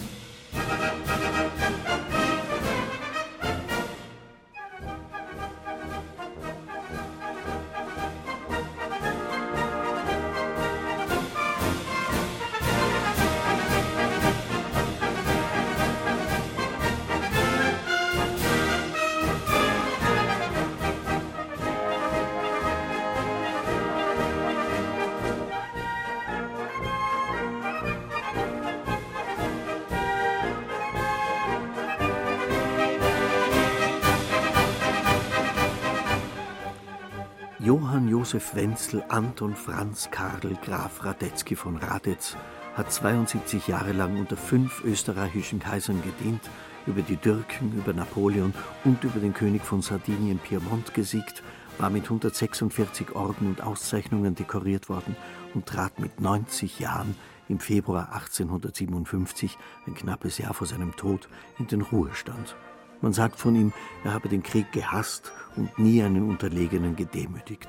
[38.29, 42.37] Josef Wenzel Anton Franz Karl Graf Radetzky von Radetz
[42.75, 46.43] hat 72 Jahre lang unter fünf österreichischen Kaisern gedient,
[46.87, 48.53] über die Türken, über Napoleon
[48.85, 51.43] und über den König von Sardinien Piemont gesiegt,
[51.79, 55.17] war mit 146 Orden und Auszeichnungen dekoriert worden
[55.55, 57.15] und trat mit 90 Jahren
[57.49, 62.57] im Februar 1857, ein knappes Jahr vor seinem Tod, in den Ruhestand.
[63.01, 63.73] Man sagt von ihm,
[64.05, 67.69] er habe den Krieg gehasst und nie einen Unterlegenen gedemütigt.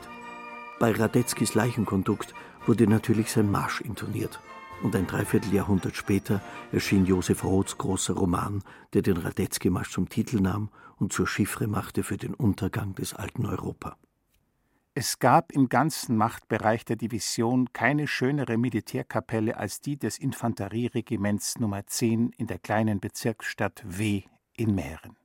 [0.80, 2.34] Bei Radetzkys Leichenkondukt
[2.65, 4.39] wurde natürlich sein Marsch intoniert.
[4.82, 8.63] Und ein Dreivierteljahrhundert später erschien Josef Roths großer Roman,
[8.94, 13.46] der den Radetzky-Marsch zum Titel nahm und zur Chiffre machte für den Untergang des alten
[13.46, 13.98] Europa.
[14.96, 21.86] Es gab im ganzen Machtbereich der Division keine schönere Militärkapelle als die des Infanterieregiments Nummer
[21.86, 24.24] 10 in der kleinen Bezirksstadt W
[24.56, 25.18] in Mähren.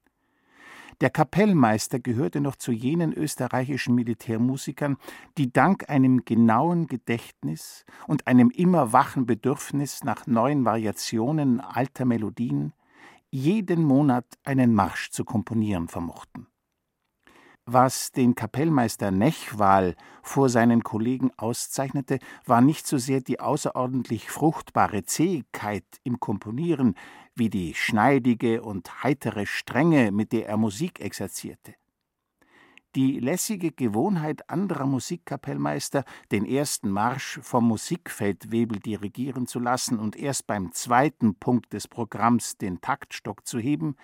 [1.00, 4.96] Der Kapellmeister gehörte noch zu jenen österreichischen Militärmusikern,
[5.38, 12.72] die dank einem genauen Gedächtnis und einem immer wachen Bedürfnis nach neuen Variationen alter Melodien
[13.30, 16.46] jeden Monat einen Marsch zu komponieren vermochten.
[17.66, 25.04] Was den Kapellmeister Nechwal vor seinen Kollegen auszeichnete, war nicht so sehr die außerordentlich fruchtbare
[25.04, 26.94] Zähigkeit im Komponieren,
[27.34, 31.74] wie die schneidige und heitere Strenge, mit der er Musik exerzierte.
[32.94, 40.46] Die lässige Gewohnheit anderer Musikkapellmeister, den ersten Marsch vom Musikfeldwebel dirigieren zu lassen und erst
[40.46, 43.96] beim zweiten Punkt des Programms den Taktstock zu heben,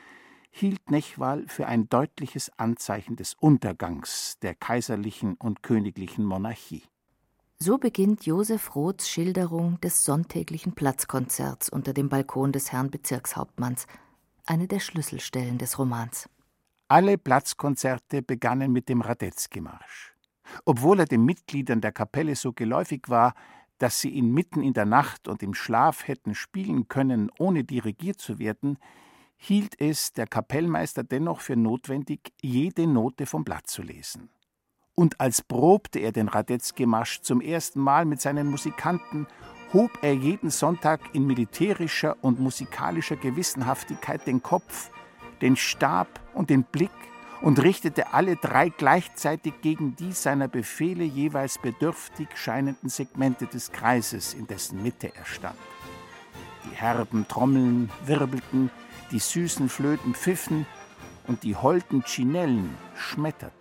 [0.50, 6.82] hielt Nechwal für ein deutliches Anzeichen des Untergangs der kaiserlichen und königlichen Monarchie.
[7.62, 13.86] So beginnt Josef Roths Schilderung des sonntäglichen Platzkonzerts unter dem Balkon des Herrn Bezirkshauptmanns,
[14.46, 16.26] eine der Schlüsselstellen des Romans.
[16.88, 20.14] Alle Platzkonzerte begannen mit dem Radetzky-Marsch.
[20.64, 23.34] Obwohl er den Mitgliedern der Kapelle so geläufig war,
[23.76, 28.22] dass sie ihn mitten in der Nacht und im Schlaf hätten spielen können, ohne dirigiert
[28.22, 28.78] zu werden,
[29.36, 34.30] hielt es der Kapellmeister dennoch für notwendig, jede Note vom Blatt zu lesen
[35.00, 39.26] und als probte er den Radetzky-Marsch zum ersten Mal mit seinen Musikanten,
[39.72, 44.90] hob er jeden Sonntag in militärischer und musikalischer Gewissenhaftigkeit den Kopf,
[45.40, 46.90] den Stab und den Blick
[47.40, 54.34] und richtete alle drei gleichzeitig gegen die seiner Befehle jeweils bedürftig scheinenden Segmente des Kreises,
[54.34, 55.56] in dessen Mitte er stand.
[56.66, 58.70] Die herben Trommeln wirbelten,
[59.12, 60.66] die süßen Flöten pfiffen
[61.26, 63.59] und die holden Chinellen schmetterten.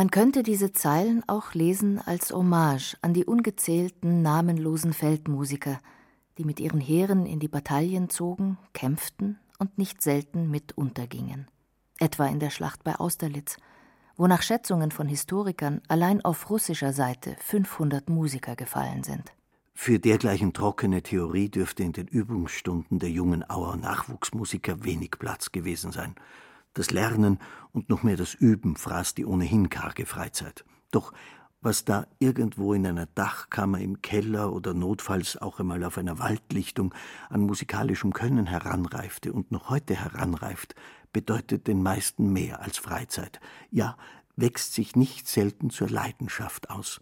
[0.00, 5.78] Man könnte diese Zeilen auch lesen als Hommage an die ungezählten namenlosen Feldmusiker,
[6.38, 11.48] die mit ihren Heeren in die Bataillen zogen, kämpften und nicht selten mit untergingen.
[11.98, 13.58] Etwa in der Schlacht bei Austerlitz,
[14.16, 19.34] wo nach Schätzungen von Historikern allein auf russischer Seite 500 Musiker gefallen sind.
[19.74, 25.92] Für dergleichen trockene Theorie dürfte in den Übungsstunden der jungen Auer Nachwuchsmusiker wenig Platz gewesen
[25.92, 26.14] sein.
[26.74, 27.38] Das Lernen
[27.72, 30.64] und noch mehr das Üben fraß die ohnehin karge Freizeit.
[30.90, 31.12] Doch
[31.62, 36.94] was da irgendwo in einer Dachkammer im Keller oder notfalls auch einmal auf einer Waldlichtung
[37.28, 40.74] an musikalischem Können heranreifte und noch heute heranreift,
[41.12, 43.40] bedeutet den meisten mehr als Freizeit,
[43.70, 43.96] ja,
[44.36, 47.00] wächst sich nicht selten zur Leidenschaft aus.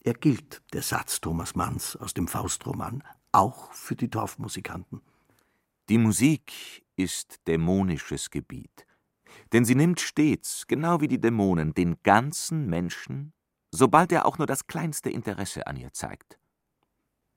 [0.00, 5.02] Er gilt, der Satz Thomas Manns aus dem Faustroman, auch für die Dorfmusikanten.
[5.88, 8.86] Die Musik ist dämonisches Gebiet.
[9.52, 13.32] Denn sie nimmt stets, genau wie die Dämonen, den ganzen Menschen,
[13.70, 16.38] sobald er auch nur das kleinste Interesse an ihr zeigt.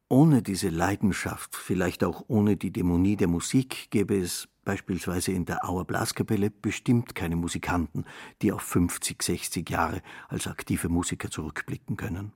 [0.07, 5.67] Ohne diese Leidenschaft, vielleicht auch ohne die Dämonie der Musik, gäbe es beispielsweise in der
[5.67, 8.05] Auer Blaskapelle bestimmt keine Musikanten,
[8.41, 12.33] die auf 50, 60 Jahre als aktive Musiker zurückblicken können.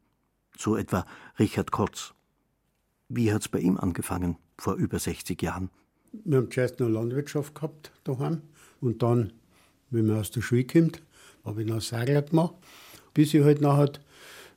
[0.57, 1.05] So etwa
[1.38, 2.14] Richard Kotz.
[3.07, 5.70] Wie hat's bei ihm angefangen, vor über 60 Jahren?
[6.12, 8.41] Wir haben zuerst noch Landwirtschaft gehabt daheim
[8.82, 9.34] und dann
[9.91, 11.01] wenn man aus der Schule kommt,
[11.45, 12.55] habe ich noch Sagler gemacht,
[13.13, 13.91] bis ich halt nachher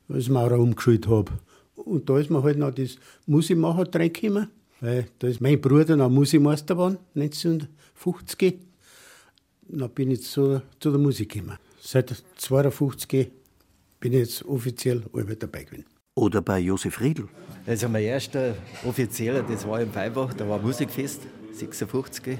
[0.09, 1.31] als Maurer umgeschult habe.
[1.75, 4.47] Und da ist mir halt noch das Musikmacher reingekommen,
[4.79, 8.59] weil da ist mein Bruder noch Musikmeister geworden, 1950.
[9.69, 11.57] Dann bin ich zu, zu der Musik gekommen.
[11.81, 13.31] Seit 1952
[13.99, 15.85] bin ich jetzt offiziell alle dabei gewesen.
[16.15, 17.27] Oder bei Josef Riedl.
[17.65, 18.55] Also mein erster
[18.85, 21.21] offizieller, das war im Feinbach, da war Musikfest,
[21.53, 22.37] 56.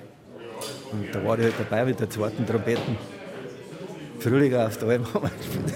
[0.92, 2.98] Und da war ich halt dabei mit der zweiten Trompeten.
[4.20, 5.74] Frühlinger auf der Alm haben wir gespielt.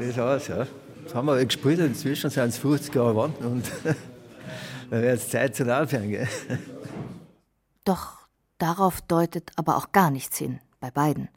[0.00, 0.66] Das war's, ja.
[1.04, 3.64] Das haben wir halt gespielt, inzwischen sind es 50 Jahre geworden und
[4.90, 6.10] dann wäre es Zeit zum Aufhören.
[6.10, 6.28] Gell?
[7.84, 8.18] Doch
[8.58, 11.28] darauf deutet aber auch gar nichts hin, bei beiden.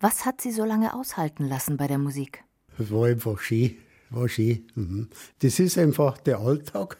[0.00, 2.42] Was hat sie so lange aushalten lassen bei der Musik?
[2.78, 3.76] Es war einfach schön,
[4.10, 4.66] war schön.
[4.74, 5.08] Mhm.
[5.40, 6.96] Das ist einfach der Alltag,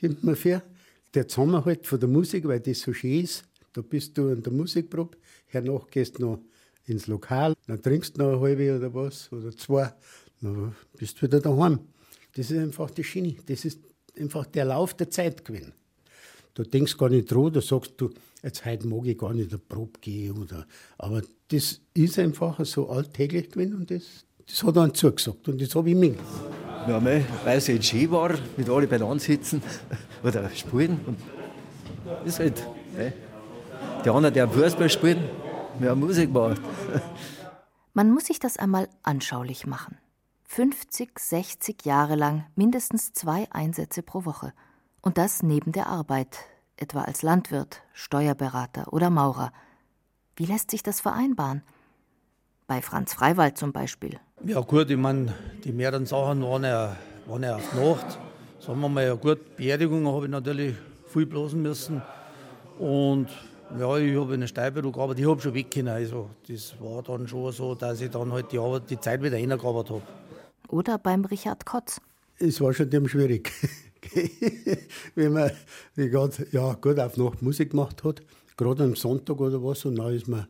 [0.00, 0.62] kommt mir vor.
[1.14, 3.44] Der Zusammenhalt von der Musik, weil das so schön ist.
[3.72, 6.38] Da bist du in der Musikprobe, hernach gehst du noch
[6.86, 9.92] ins Lokal, dann trinkst du noch eine halbe oder was, oder zwei,
[10.40, 11.80] dann bist du wieder daheim.
[12.34, 13.36] Das ist einfach das Schöne.
[13.46, 13.80] Das ist
[14.18, 15.72] einfach der Lauf der Zeit gewesen.
[16.54, 18.10] Du denkst gar nicht dran, da sagst du,
[18.42, 20.38] jetzt heute mag ich gar nicht in der Probe gehen.
[20.38, 20.66] Oder,
[20.98, 25.74] aber das ist einfach so alltäglich gewesen und das, das hat er zugesagt und das
[25.74, 26.16] habe ich mir.
[26.88, 29.62] Ja, weil es halt schön war, mit alle beieinander sitzen
[30.24, 31.00] oder spielen.
[31.06, 31.18] Und
[32.24, 32.66] ist halt.
[32.96, 33.12] Ne?
[34.04, 34.88] Die anderen, die Fußball
[35.80, 36.60] wir haben Musik gemacht.
[37.94, 39.98] Man muss sich das einmal anschaulich machen.
[40.44, 44.52] 50, 60 Jahre lang mindestens zwei Einsätze pro Woche.
[45.02, 46.38] Und das neben der Arbeit,
[46.76, 49.52] etwa als Landwirt, Steuerberater oder Maurer.
[50.36, 51.62] Wie lässt sich das vereinbaren?
[52.68, 54.20] Bei Franz Freiwald zum Beispiel.
[54.44, 56.94] Ja gut, ich meine, die mehreren Sachen waren ja,
[57.26, 58.18] waren ja auf Nacht.
[58.60, 60.74] Sagen wir mal, ja gut, Beerdigungen habe ich natürlich
[61.06, 62.02] viel blasen müssen.
[62.78, 63.28] Und
[63.78, 65.88] ja, ich habe in der Steuerbüro gearbeitet, ich habe schon weg können.
[65.88, 69.38] Also das war dann schon so, dass ich dann halt die, Arbeit, die Zeit wieder
[69.38, 70.02] reingearbeitet habe.
[70.68, 72.02] Oder beim Richard Kotz.
[72.38, 73.50] Es war schon dem schwierig.
[75.14, 75.50] Wenn man
[75.96, 78.20] grad, ja, gut auf Nacht Musik gemacht hat,
[78.58, 80.46] gerade am Sonntag oder was, und dann ist man,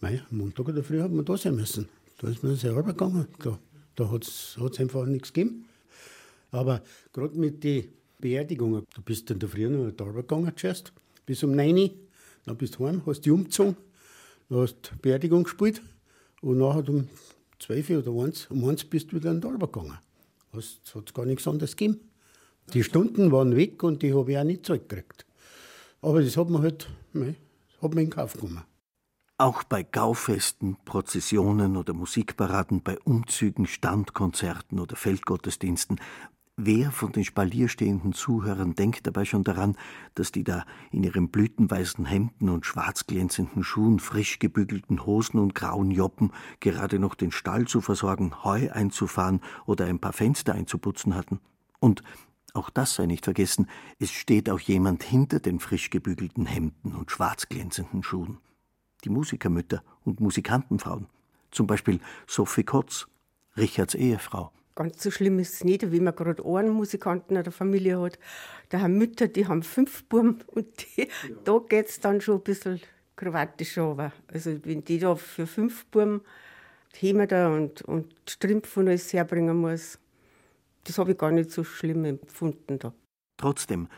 [0.00, 1.88] mei, am Montag oder früh hat man da sein müssen.
[2.18, 3.26] Da ist man selber gegangen.
[3.42, 3.58] Da,
[3.96, 5.66] da hat es einfach nichts gegeben.
[6.50, 6.82] Aber
[7.12, 7.84] gerade mit den
[8.18, 10.92] Beerdigungen, du bist in der Früh noch da gegangen zuerst,
[11.26, 11.90] bis um 9 Uhr,
[12.44, 13.76] dann bist du heim, hast die umgezogen,
[14.48, 15.80] dann hast Beerdigung gespielt
[16.42, 17.08] und nachher um
[17.60, 19.98] 12 Uhr oder 1, um 1 bist du wieder in den gegangen.
[20.52, 22.00] Es hat gar nichts anderes gegeben.
[22.74, 25.24] Die Stunden waren weg und die habe ich auch nicht zurückgekriegt.
[26.02, 28.62] Aber das hat man halt, das hat man in Kauf genommen.
[29.40, 35.98] Auch bei Gaufesten, Prozessionen oder Musikparaden, bei Umzügen, Standkonzerten oder Feldgottesdiensten.
[36.58, 39.78] Wer von den Spalier stehenden Zuhörern denkt dabei schon daran,
[40.14, 45.54] dass die da in ihren blütenweißen Hemden und schwarz glänzenden Schuhen, frisch gebügelten Hosen und
[45.54, 51.14] grauen Joppen gerade noch den Stall zu versorgen, Heu einzufahren oder ein paar Fenster einzuputzen
[51.14, 51.40] hatten?
[51.78, 52.02] Und
[52.52, 57.10] auch das sei nicht vergessen, es steht auch jemand hinter den frisch gebügelten Hemden und
[57.10, 58.36] schwarz glänzenden Schuhen
[59.00, 61.06] die Musikermütter und Musikantenfrauen.
[61.50, 63.06] Zum Beispiel Sophie Kotz,
[63.56, 64.52] Richards Ehefrau.
[64.76, 68.18] Ganz so schlimm ist es nicht, wie man gerade einen Musikanten in der Familie hat.
[68.68, 71.08] Da haben Mütter, die haben fünf Buben und die, ja.
[71.44, 72.80] da geht es dann schon ein bisschen
[73.16, 74.12] krawattisch runter.
[74.28, 76.22] Also wenn die da für fünf Buben
[76.98, 79.98] Hemder und, und Strümpfe und alles herbringen muss,
[80.84, 82.92] das habe ich gar nicht so schlimm empfunden da.
[83.36, 83.88] Trotzdem,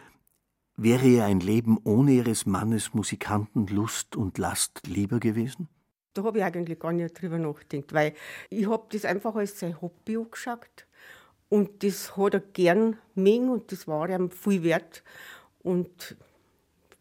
[0.76, 5.68] Wäre ihr ein Leben ohne ihres Mannes Musikanten Lust und Last lieber gewesen?
[6.14, 8.14] Da habe ich eigentlich gar nicht drüber nachgedacht, weil
[8.48, 10.86] ich habe das einfach als sein Hobby angeschaut.
[11.50, 15.02] Und das hat er gern mengen und das war ihm viel wert.
[15.62, 16.16] Und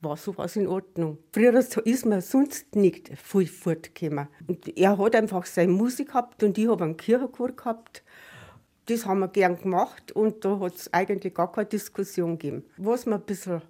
[0.01, 1.19] war sowas in Ordnung.
[1.32, 4.28] Früher ist man sonst nicht viel fortgekommen.
[4.47, 8.03] Und er hat einfach seine Musik gehabt und ich habe einen Kirchenchor gehabt.
[8.92, 12.66] Das haben wir gern gemacht und da hat es eigentlich gar keine Diskussion gegeben.
[12.76, 13.62] Was mir ein bisschen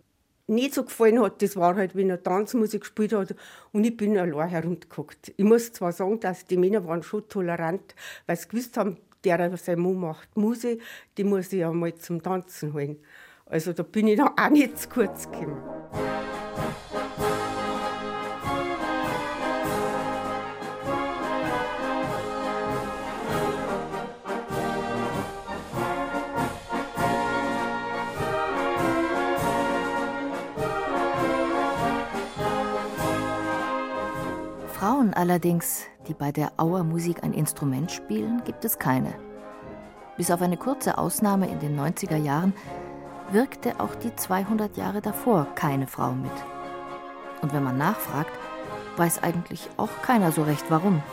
[0.48, 3.36] nicht so gefallen hat, das war halt, wenn er Tanzmusik gespielt hat
[3.72, 5.32] und ich bin allein herumgeguckt.
[5.38, 7.94] Ich muss zwar sagen, dass die Männer waren schon tolerant,
[8.26, 10.82] weil sie gewusst haben, der, der sein Mann macht Musik,
[11.20, 12.98] die muss ich ja mal zum Tanzen holen.
[13.46, 15.62] Also da bin ich dann auch nicht zu kurz gekommen.
[35.12, 39.14] Frauen allerdings, die bei der Auermusik ein Instrument spielen, gibt es keine.
[40.16, 42.54] Bis auf eine kurze Ausnahme in den 90er Jahren
[43.32, 46.32] wirkte auch die 200 Jahre davor keine Frau mit.
[47.42, 48.32] Und wenn man nachfragt,
[48.98, 51.04] weiß eigentlich auch keiner so recht warum.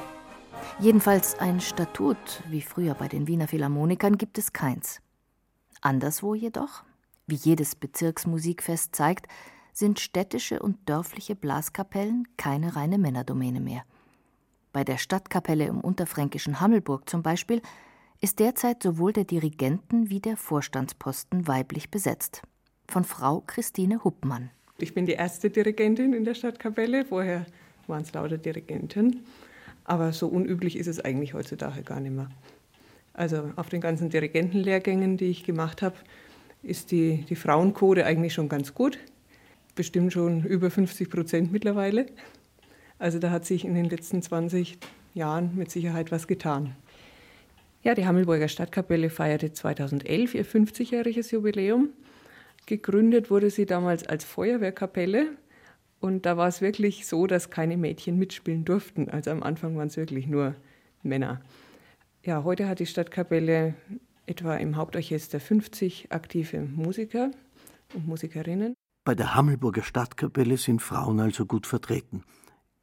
[0.78, 5.00] Jedenfalls ein Statut, wie früher bei den Wiener Philharmonikern, gibt es keins.
[5.80, 6.84] Anderswo jedoch,
[7.26, 9.26] wie jedes Bezirksmusikfest zeigt,
[9.78, 13.84] sind städtische und dörfliche Blaskapellen keine reine Männerdomäne mehr.
[14.72, 17.62] Bei der Stadtkapelle im unterfränkischen Hammelburg zum Beispiel
[18.20, 22.42] ist derzeit sowohl der Dirigenten- wie der Vorstandsposten weiblich besetzt.
[22.88, 24.50] Von Frau Christine Huppmann.
[24.78, 27.46] Ich bin die erste Dirigentin in der Stadtkapelle, vorher
[27.86, 29.24] waren es lauter Dirigenten.
[29.84, 32.28] Aber so unüblich ist es eigentlich heutzutage gar nicht mehr.
[33.14, 35.96] Also auf den ganzen Dirigentenlehrgängen, die ich gemacht habe,
[36.64, 38.98] ist die, die Frauenquote eigentlich schon ganz gut.
[39.78, 42.06] Bestimmt schon über 50 Prozent mittlerweile.
[42.98, 44.76] Also da hat sich in den letzten 20
[45.14, 46.74] Jahren mit Sicherheit was getan.
[47.84, 51.90] Ja, die Hammelburger Stadtkapelle feierte 2011 ihr 50-jähriges Jubiläum.
[52.66, 55.26] Gegründet wurde sie damals als Feuerwehrkapelle
[56.00, 59.08] und da war es wirklich so, dass keine Mädchen mitspielen durften.
[59.08, 60.56] Also am Anfang waren es wirklich nur
[61.04, 61.40] Männer.
[62.24, 63.74] Ja, heute hat die Stadtkapelle
[64.26, 67.30] etwa im Hauptorchester 50 aktive Musiker
[67.94, 68.74] und Musikerinnen.
[69.08, 72.24] Bei der Hammelburger Stadtkapelle sind Frauen also gut vertreten.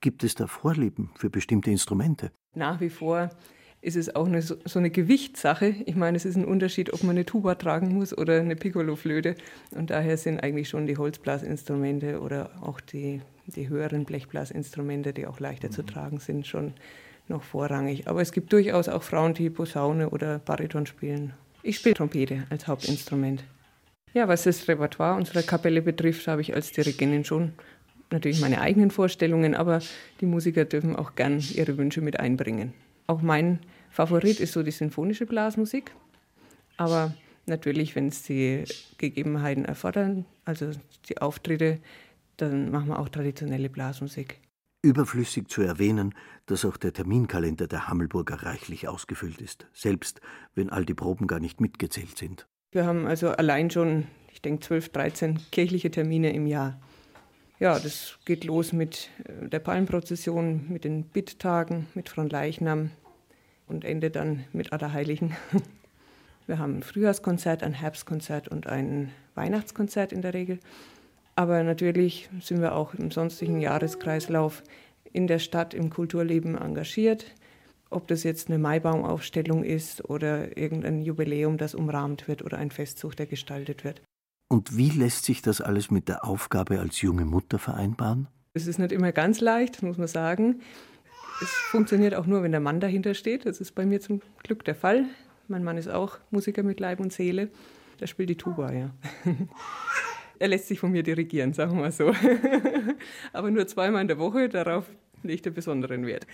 [0.02, 2.32] Gibt es da Vorlieben für bestimmte Instrumente?
[2.56, 3.30] Nach wie vor
[3.82, 5.76] ist es auch eine, so eine Gewichtssache.
[5.86, 9.36] Ich meine, es ist ein Unterschied, ob man eine Tuba tragen muss oder eine Piccolo-Flöte.
[9.70, 15.40] Und daher sind eigentlich schon die Holzblasinstrumente oder auch die, die höheren Blechblasinstrumente, die auch
[15.40, 15.74] leichter mhm.
[15.74, 16.74] zu tragen sind, schon
[17.28, 18.08] noch vorrangig.
[18.08, 21.36] Aber es gibt durchaus auch Frauen, die Posaune oder Bariton spielen.
[21.62, 23.44] Ich spiele Trompete als Hauptinstrument.
[24.16, 27.52] Ja, was das Repertoire unserer Kapelle betrifft, habe ich als Dirigentin schon
[28.12, 29.82] natürlich meine eigenen Vorstellungen, aber
[30.22, 32.74] die Musiker dürfen auch gern ihre Wünsche mit einbringen.
[33.08, 33.60] Auch mein
[33.90, 35.94] Favorit ist so die sinfonische Blasmusik.
[36.78, 37.14] Aber
[37.46, 38.64] natürlich, wenn es die
[38.98, 40.72] Gegebenheiten erfordern, also
[41.10, 41.80] die Auftritte,
[42.38, 44.40] dann machen wir auch traditionelle Blasmusik.
[44.82, 50.22] Überflüssig zu erwähnen, dass auch der Terminkalender der Hammelburger reichlich ausgefüllt ist, selbst
[50.54, 52.48] wenn all die Proben gar nicht mitgezählt sind.
[52.76, 56.78] Wir haben also allein schon, ich denke, 12, 13 kirchliche Termine im Jahr.
[57.58, 62.92] Ja, das geht los mit äh, der Palmprozession, mit den Bitttagen, mit Fronleichnam,
[63.70, 65.38] und endet dann mit Allerheiligen.
[66.48, 70.60] Wir haben ein Frühjahrskonzert, ein Herbstkonzert und ein Weihnachtskonzert in der Regel.
[71.38, 74.64] Aber natürlich sind wir auch im sonstigen Jahreskreislauf
[75.14, 77.26] in der Stadt im Kulturleben engagiert.
[77.90, 83.16] Ob das jetzt eine Maibaumaufstellung ist oder irgendein Jubiläum, das umrahmt wird oder ein Festzug,
[83.16, 84.02] der gestaltet wird.
[84.48, 88.28] Und wie lässt sich das alles mit der Aufgabe als junge Mutter vereinbaren?
[88.54, 90.62] Es ist nicht immer ganz leicht, muss man sagen.
[91.42, 93.46] Es funktioniert auch nur, wenn der Mann dahinter steht.
[93.46, 95.06] Das ist bei mir zum Glück der Fall.
[95.48, 97.50] Mein Mann ist auch Musiker mit Leib und Seele.
[98.00, 98.92] Der spielt die Tuba, ja.
[100.40, 102.14] er lässt sich von mir dirigieren, sagen wir mal so.
[103.34, 104.86] Aber nur zweimal in der Woche, darauf
[105.24, 106.26] legt er besonderen Wert.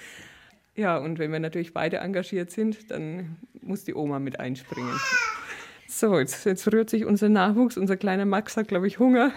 [0.75, 4.99] Ja, und wenn wir natürlich beide engagiert sind, dann muss die Oma mit einspringen.
[5.87, 7.75] So, jetzt, jetzt rührt sich unser Nachwuchs.
[7.75, 9.31] Unser kleiner Max hat, glaube ich, Hunger.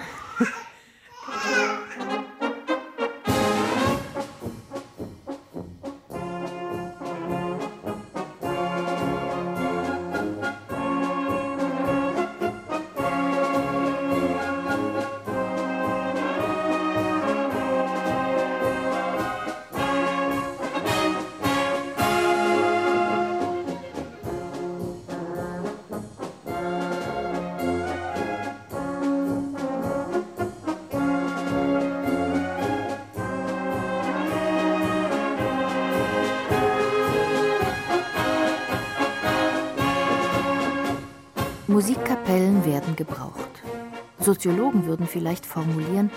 [44.25, 46.11] Soziologen würden vielleicht formulieren,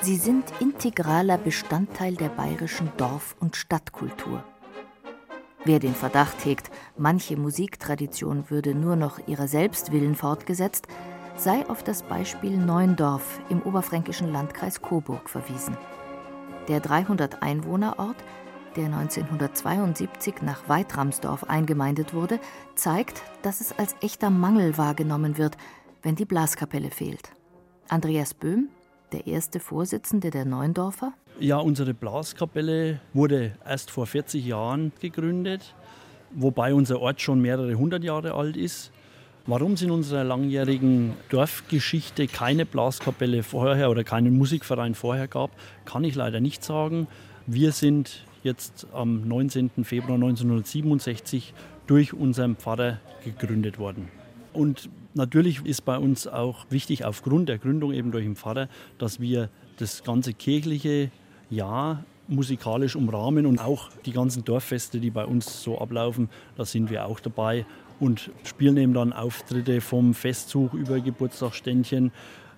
[0.00, 4.42] sie sind integraler Bestandteil der bayerischen Dorf- und Stadtkultur.
[5.62, 10.88] Wer den Verdacht hegt, manche Musiktradition würde nur noch ihrer selbst willen fortgesetzt,
[11.36, 15.76] sei auf das Beispiel Neuendorf im oberfränkischen Landkreis Coburg verwiesen.
[16.68, 18.16] Der 300 Einwohnerort
[18.76, 22.40] der 1972 nach Weitramsdorf eingemeindet wurde,
[22.76, 25.58] zeigt, dass es als echter Mangel wahrgenommen wird,
[26.00, 27.34] wenn die Blaskapelle fehlt.
[27.92, 28.70] Andreas Böhm,
[29.12, 31.12] der erste Vorsitzende der Neuendorfer.
[31.38, 35.74] Ja, unsere Blaskapelle wurde erst vor 40 Jahren gegründet,
[36.30, 38.92] wobei unser Ort schon mehrere hundert Jahre alt ist.
[39.44, 45.50] Warum es in unserer langjährigen Dorfgeschichte keine Blaskapelle vorher oder keinen Musikverein vorher gab,
[45.84, 47.08] kann ich leider nicht sagen.
[47.46, 49.84] Wir sind jetzt am 19.
[49.84, 51.52] Februar 1967
[51.86, 54.08] durch unseren Pfarrer gegründet worden.
[54.52, 59.20] Und natürlich ist bei uns auch wichtig, aufgrund der Gründung eben durch den Pfarrer, dass
[59.20, 59.48] wir
[59.78, 61.10] das ganze kirchliche
[61.50, 66.90] Jahr musikalisch umrahmen und auch die ganzen Dorffeste, die bei uns so ablaufen, da sind
[66.90, 67.66] wir auch dabei
[68.00, 72.10] und spielen eben dann Auftritte vom Festzug über Geburtstagsständchen.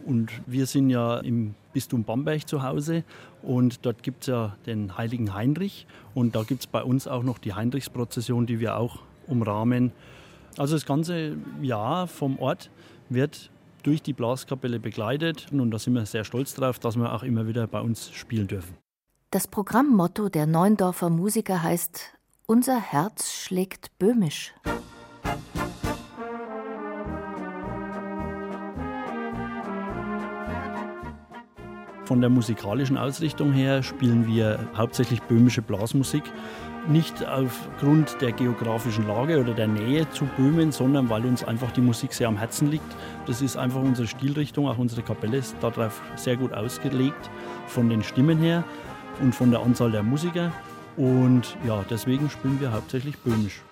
[0.07, 3.05] Und wir sind ja im Bistum Bamberg zu Hause
[3.43, 7.23] und dort gibt es ja den heiligen Heinrich und da gibt es bei uns auch
[7.23, 9.93] noch die Heinrichsprozession, die wir auch umrahmen.
[10.59, 12.71] Also das ganze Jahr vom Ort
[13.09, 13.51] wird
[13.83, 17.47] durch die Blaskapelle begleitet und da sind wir sehr stolz drauf, dass wir auch immer
[17.47, 18.77] wieder bei uns spielen dürfen.
[19.31, 24.55] Das Programmmotto der Neundorfer Musiker heißt Unser Herz schlägt böhmisch.
[32.05, 36.23] Von der musikalischen Ausrichtung her spielen wir hauptsächlich böhmische Blasmusik.
[36.87, 41.81] Nicht aufgrund der geografischen Lage oder der Nähe zu Böhmen, sondern weil uns einfach die
[41.81, 42.85] Musik sehr am Herzen liegt.
[43.27, 47.31] Das ist einfach unsere Stilrichtung, auch unsere Kapelle ist darauf sehr gut ausgelegt,
[47.67, 48.65] von den Stimmen her
[49.23, 50.53] und von der Anzahl der Musiker.
[50.99, 53.63] Und ja, deswegen spielen wir hauptsächlich böhmisch.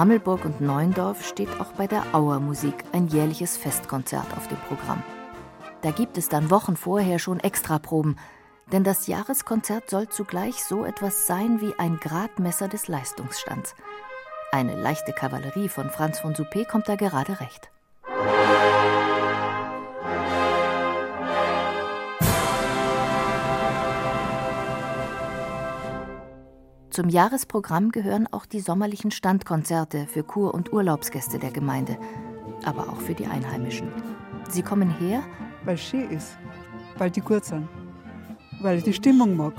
[0.00, 5.02] Hammelburg und Neuendorf steht auch bei der Auer Musik ein jährliches Festkonzert auf dem Programm.
[5.82, 8.18] Da gibt es dann Wochen vorher schon Extraproben,
[8.72, 13.74] denn das Jahreskonzert soll zugleich so etwas sein wie ein Gradmesser des Leistungsstands.
[14.52, 17.70] Eine leichte Kavallerie von Franz von Suppé kommt da gerade recht.
[26.90, 31.96] Zum Jahresprogramm gehören auch die sommerlichen Standkonzerte für Kur- und Urlaubsgäste der Gemeinde,
[32.64, 33.86] aber auch für die Einheimischen.
[34.48, 35.22] Sie kommen her,
[35.64, 36.36] weil es schön ist,
[36.98, 37.68] weil die gut sind,
[38.60, 39.54] weil ich die Stimmung mag,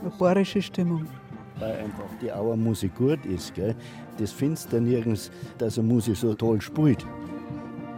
[0.00, 1.04] eine bayerische Stimmung.
[1.58, 3.54] Weil einfach die Auer Musik gut ist.
[3.54, 3.74] Gell?
[4.16, 7.04] Das findest du nirgends, dass eine Musik so toll spielt.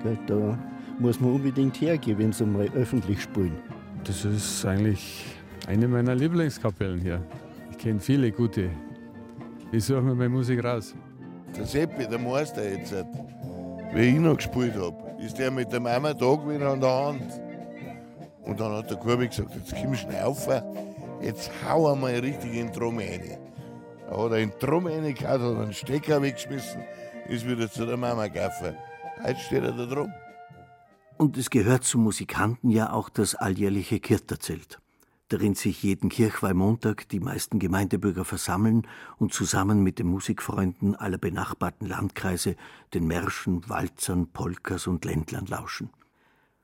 [0.03, 0.19] Gell?
[0.27, 0.59] Da
[0.99, 3.57] muss man unbedingt hergehen, wenn sie mal öffentlich spielen.
[4.03, 5.27] Das ist eigentlich
[5.69, 7.23] eine meiner Lieblingskapellen hier.
[7.79, 8.71] Ich kenne viele gute.
[9.71, 10.97] Ich suche mir meine Musik raus.
[11.57, 12.93] Der Seppi, der Meister jetzt,
[13.95, 17.41] wie ich noch gespielt habe, ist der mit dem Eimer da gewesen an der Hand.
[18.43, 20.49] Und dann hat der Kurbi gesagt, jetzt komm schnell auf,
[21.23, 23.39] jetzt hau einmal richtig in den Drum rein.
[24.11, 26.83] Da hat er in den Drum reingehauen, hat einen Stecker weggeschmissen,
[27.29, 28.75] ist wieder zu der Mama gegangen.
[29.23, 30.13] Heute steht er da drum.
[31.17, 34.81] Und es gehört zu Musikanten ja auch das alljährliche Kirterzelt
[35.29, 38.87] darin sich jeden Kirchweihmontag die meisten Gemeindebürger versammeln
[39.19, 42.57] und zusammen mit den Musikfreunden aller benachbarten Landkreise
[42.95, 45.91] den Märschen, Walzern, Polkas und Ländlern lauschen.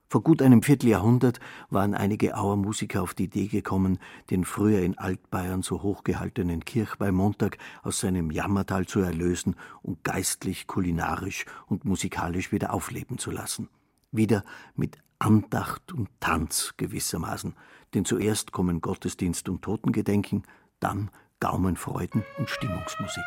[0.09, 1.41] Vor gut einem Vierteljahrhundert
[1.71, 3.99] waren einige Auer Musiker auf die Idee gekommen,
[4.31, 11.47] den früher in Altbayern so hochgehaltenen Kirchweihmontag aus seinem Jammertal zu erlösen und geistlich, kulinarisch
[11.67, 13.69] und musikalisch wieder aufleben zu lassen.
[14.13, 14.45] Wieder
[14.77, 17.55] mit Andacht und Tanz gewissermaßen,
[17.95, 20.43] denn zuerst kommen Gottesdienst und Totengedenken,
[20.81, 23.25] dann Gaumenfreuden und Stimmungsmusik.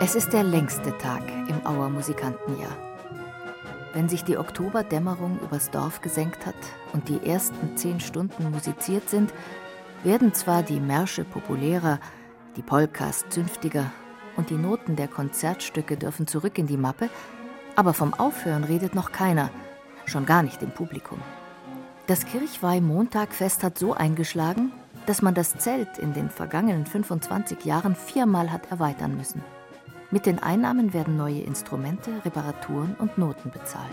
[0.00, 2.93] Es ist der längste Tag im Auer Musikantenjahr.
[3.94, 6.56] Wenn sich die Oktoberdämmerung übers Dorf gesenkt hat
[6.92, 9.32] und die ersten zehn Stunden musiziert sind,
[10.02, 12.00] werden zwar die Märsche populärer,
[12.56, 13.92] die Polkas zünftiger
[14.36, 17.08] und die Noten der Konzertstücke dürfen zurück in die Mappe,
[17.76, 19.50] aber vom Aufhören redet noch keiner,
[20.06, 21.20] schon gar nicht im Publikum.
[22.08, 24.72] Das Kirchweih-Montagfest hat so eingeschlagen,
[25.06, 29.42] dass man das Zelt in den vergangenen 25 Jahren viermal hat erweitern müssen.
[30.14, 33.90] Mit den Einnahmen werden neue Instrumente, Reparaturen und Noten bezahlt.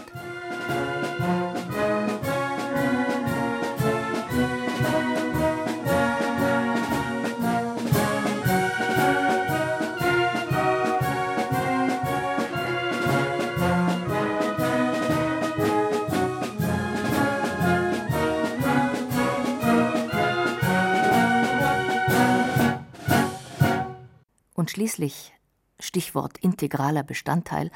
[24.54, 25.34] Und schließlich
[25.92, 27.70] Stichwort integraler Bestandteil,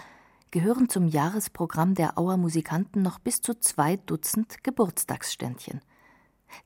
[0.50, 5.82] gehören zum Jahresprogramm der Auer Musikanten noch bis zu zwei Dutzend Geburtstagsständchen.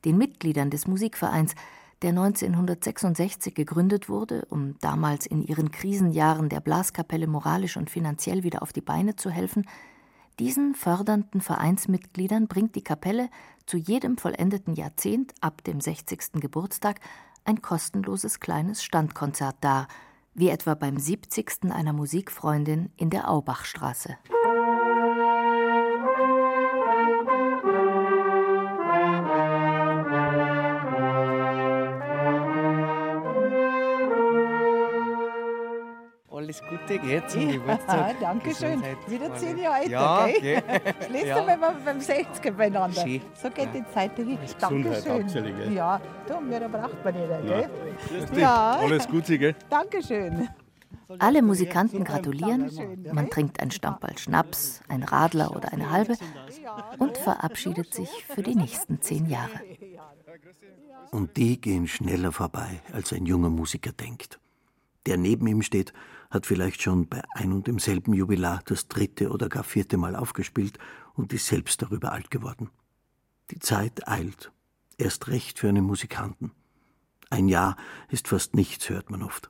[0.05, 1.55] Den Mitgliedern des Musikvereins,
[2.03, 8.61] der 1966 gegründet wurde, um damals in ihren Krisenjahren der Blaskapelle moralisch und finanziell wieder
[8.61, 9.65] auf die Beine zu helfen,
[10.37, 13.29] Diesen fördernden Vereinsmitgliedern bringt die Kapelle
[13.65, 16.39] zu jedem vollendeten Jahrzehnt ab dem 60.
[16.39, 17.01] Geburtstag
[17.43, 19.89] ein kostenloses kleines Standkonzert dar,
[20.39, 21.71] wie etwa beim 70.
[21.71, 24.17] einer Musikfreundin in der Aubachstraße.
[36.49, 38.15] Alles Gute geht zum Geburtstag.
[38.21, 38.81] Dankeschön.
[39.07, 40.63] Wieder zehn Jahre älter, ja, gell?
[40.99, 41.43] Das letzte ja.
[41.43, 43.01] Mal waren wir beim 60er beieinander.
[43.01, 43.21] Schön.
[43.39, 44.39] So geht die Zeit dahin.
[44.59, 45.43] Dankeschön.
[45.43, 45.73] gell?
[45.73, 47.61] Ja, du, mehr braucht man nicht, Ja.
[47.61, 47.69] gell?
[48.35, 48.47] Dich.
[48.47, 49.55] Alles Gute, gell?
[49.69, 50.49] Dankeschön.
[51.19, 52.71] Alle Musikanten gratulieren,
[53.13, 56.15] man trinkt ein Stamperl Schnaps, ein Radler oder eine halbe
[56.97, 59.59] und verabschiedet sich für die nächsten zehn Jahre.
[61.11, 64.39] Und die gehen schneller vorbei, als ein junger Musiker denkt.
[65.07, 65.93] Der neben ihm steht,
[66.29, 70.77] hat vielleicht schon bei ein und demselben Jubilar das dritte oder gar vierte Mal aufgespielt
[71.13, 72.69] und ist selbst darüber alt geworden.
[73.51, 74.51] Die Zeit eilt,
[74.97, 76.51] erst recht für einen Musikanten.
[77.29, 77.77] Ein Jahr
[78.09, 79.49] ist fast nichts, hört man oft.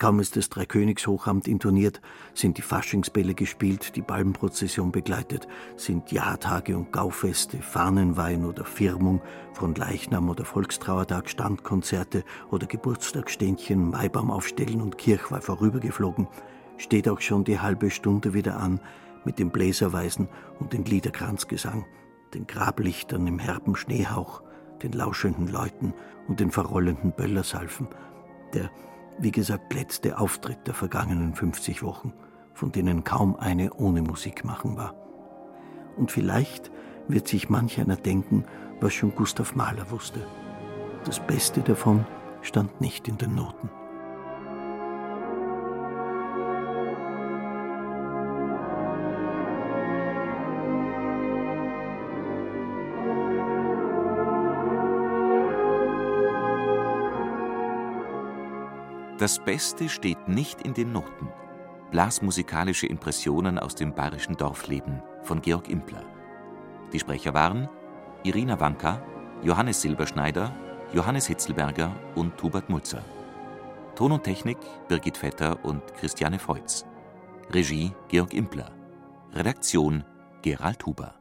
[0.00, 2.00] Kaum ist das Dreikönigshochamt intoniert,
[2.32, 9.20] sind die Faschingsbälle gespielt, die Ballenprozession begleitet, sind Jahrtage und Gaufeste, Fahnenwein oder Firmung,
[9.54, 12.22] von Leichnam oder Volkstrauertag, Standkonzerte
[12.52, 16.28] oder Geburtstagsständchen, Maibaum aufstellen und Kirchweih vorübergeflogen,
[16.76, 18.80] steht auch schon die halbe Stunde wieder an
[19.24, 20.28] mit den Bläserweisen
[20.60, 21.86] und den Liederkranzgesang,
[22.34, 24.42] den Grablichtern im herben Schneehauch,
[24.80, 25.92] den lauschenden Leuten
[26.28, 27.88] und den verrollenden Böllersalven,
[28.54, 28.70] der
[29.18, 32.12] wie gesagt, letzte Auftritt der vergangenen 50 Wochen,
[32.54, 34.94] von denen kaum eine ohne Musik machen war.
[35.96, 36.70] Und vielleicht
[37.08, 38.44] wird sich manch einer denken,
[38.80, 40.26] was schon Gustav Mahler wusste.
[41.04, 42.06] Das Beste davon
[42.42, 43.70] stand nicht in den Noten.
[59.18, 61.28] Das Beste steht nicht in den Noten.
[61.90, 66.04] Blasmusikalische Impressionen aus dem bayerischen Dorfleben von Georg Impler.
[66.92, 67.68] Die Sprecher waren
[68.22, 69.02] Irina Wanka,
[69.42, 70.54] Johannes Silberschneider,
[70.92, 73.04] Johannes Hitzelberger und Hubert Mulzer.
[73.96, 76.86] Ton und Technik Birgit Vetter und Christiane Feutz.
[77.50, 78.70] Regie Georg Impler.
[79.32, 80.04] Redaktion
[80.42, 81.17] Gerald Huber.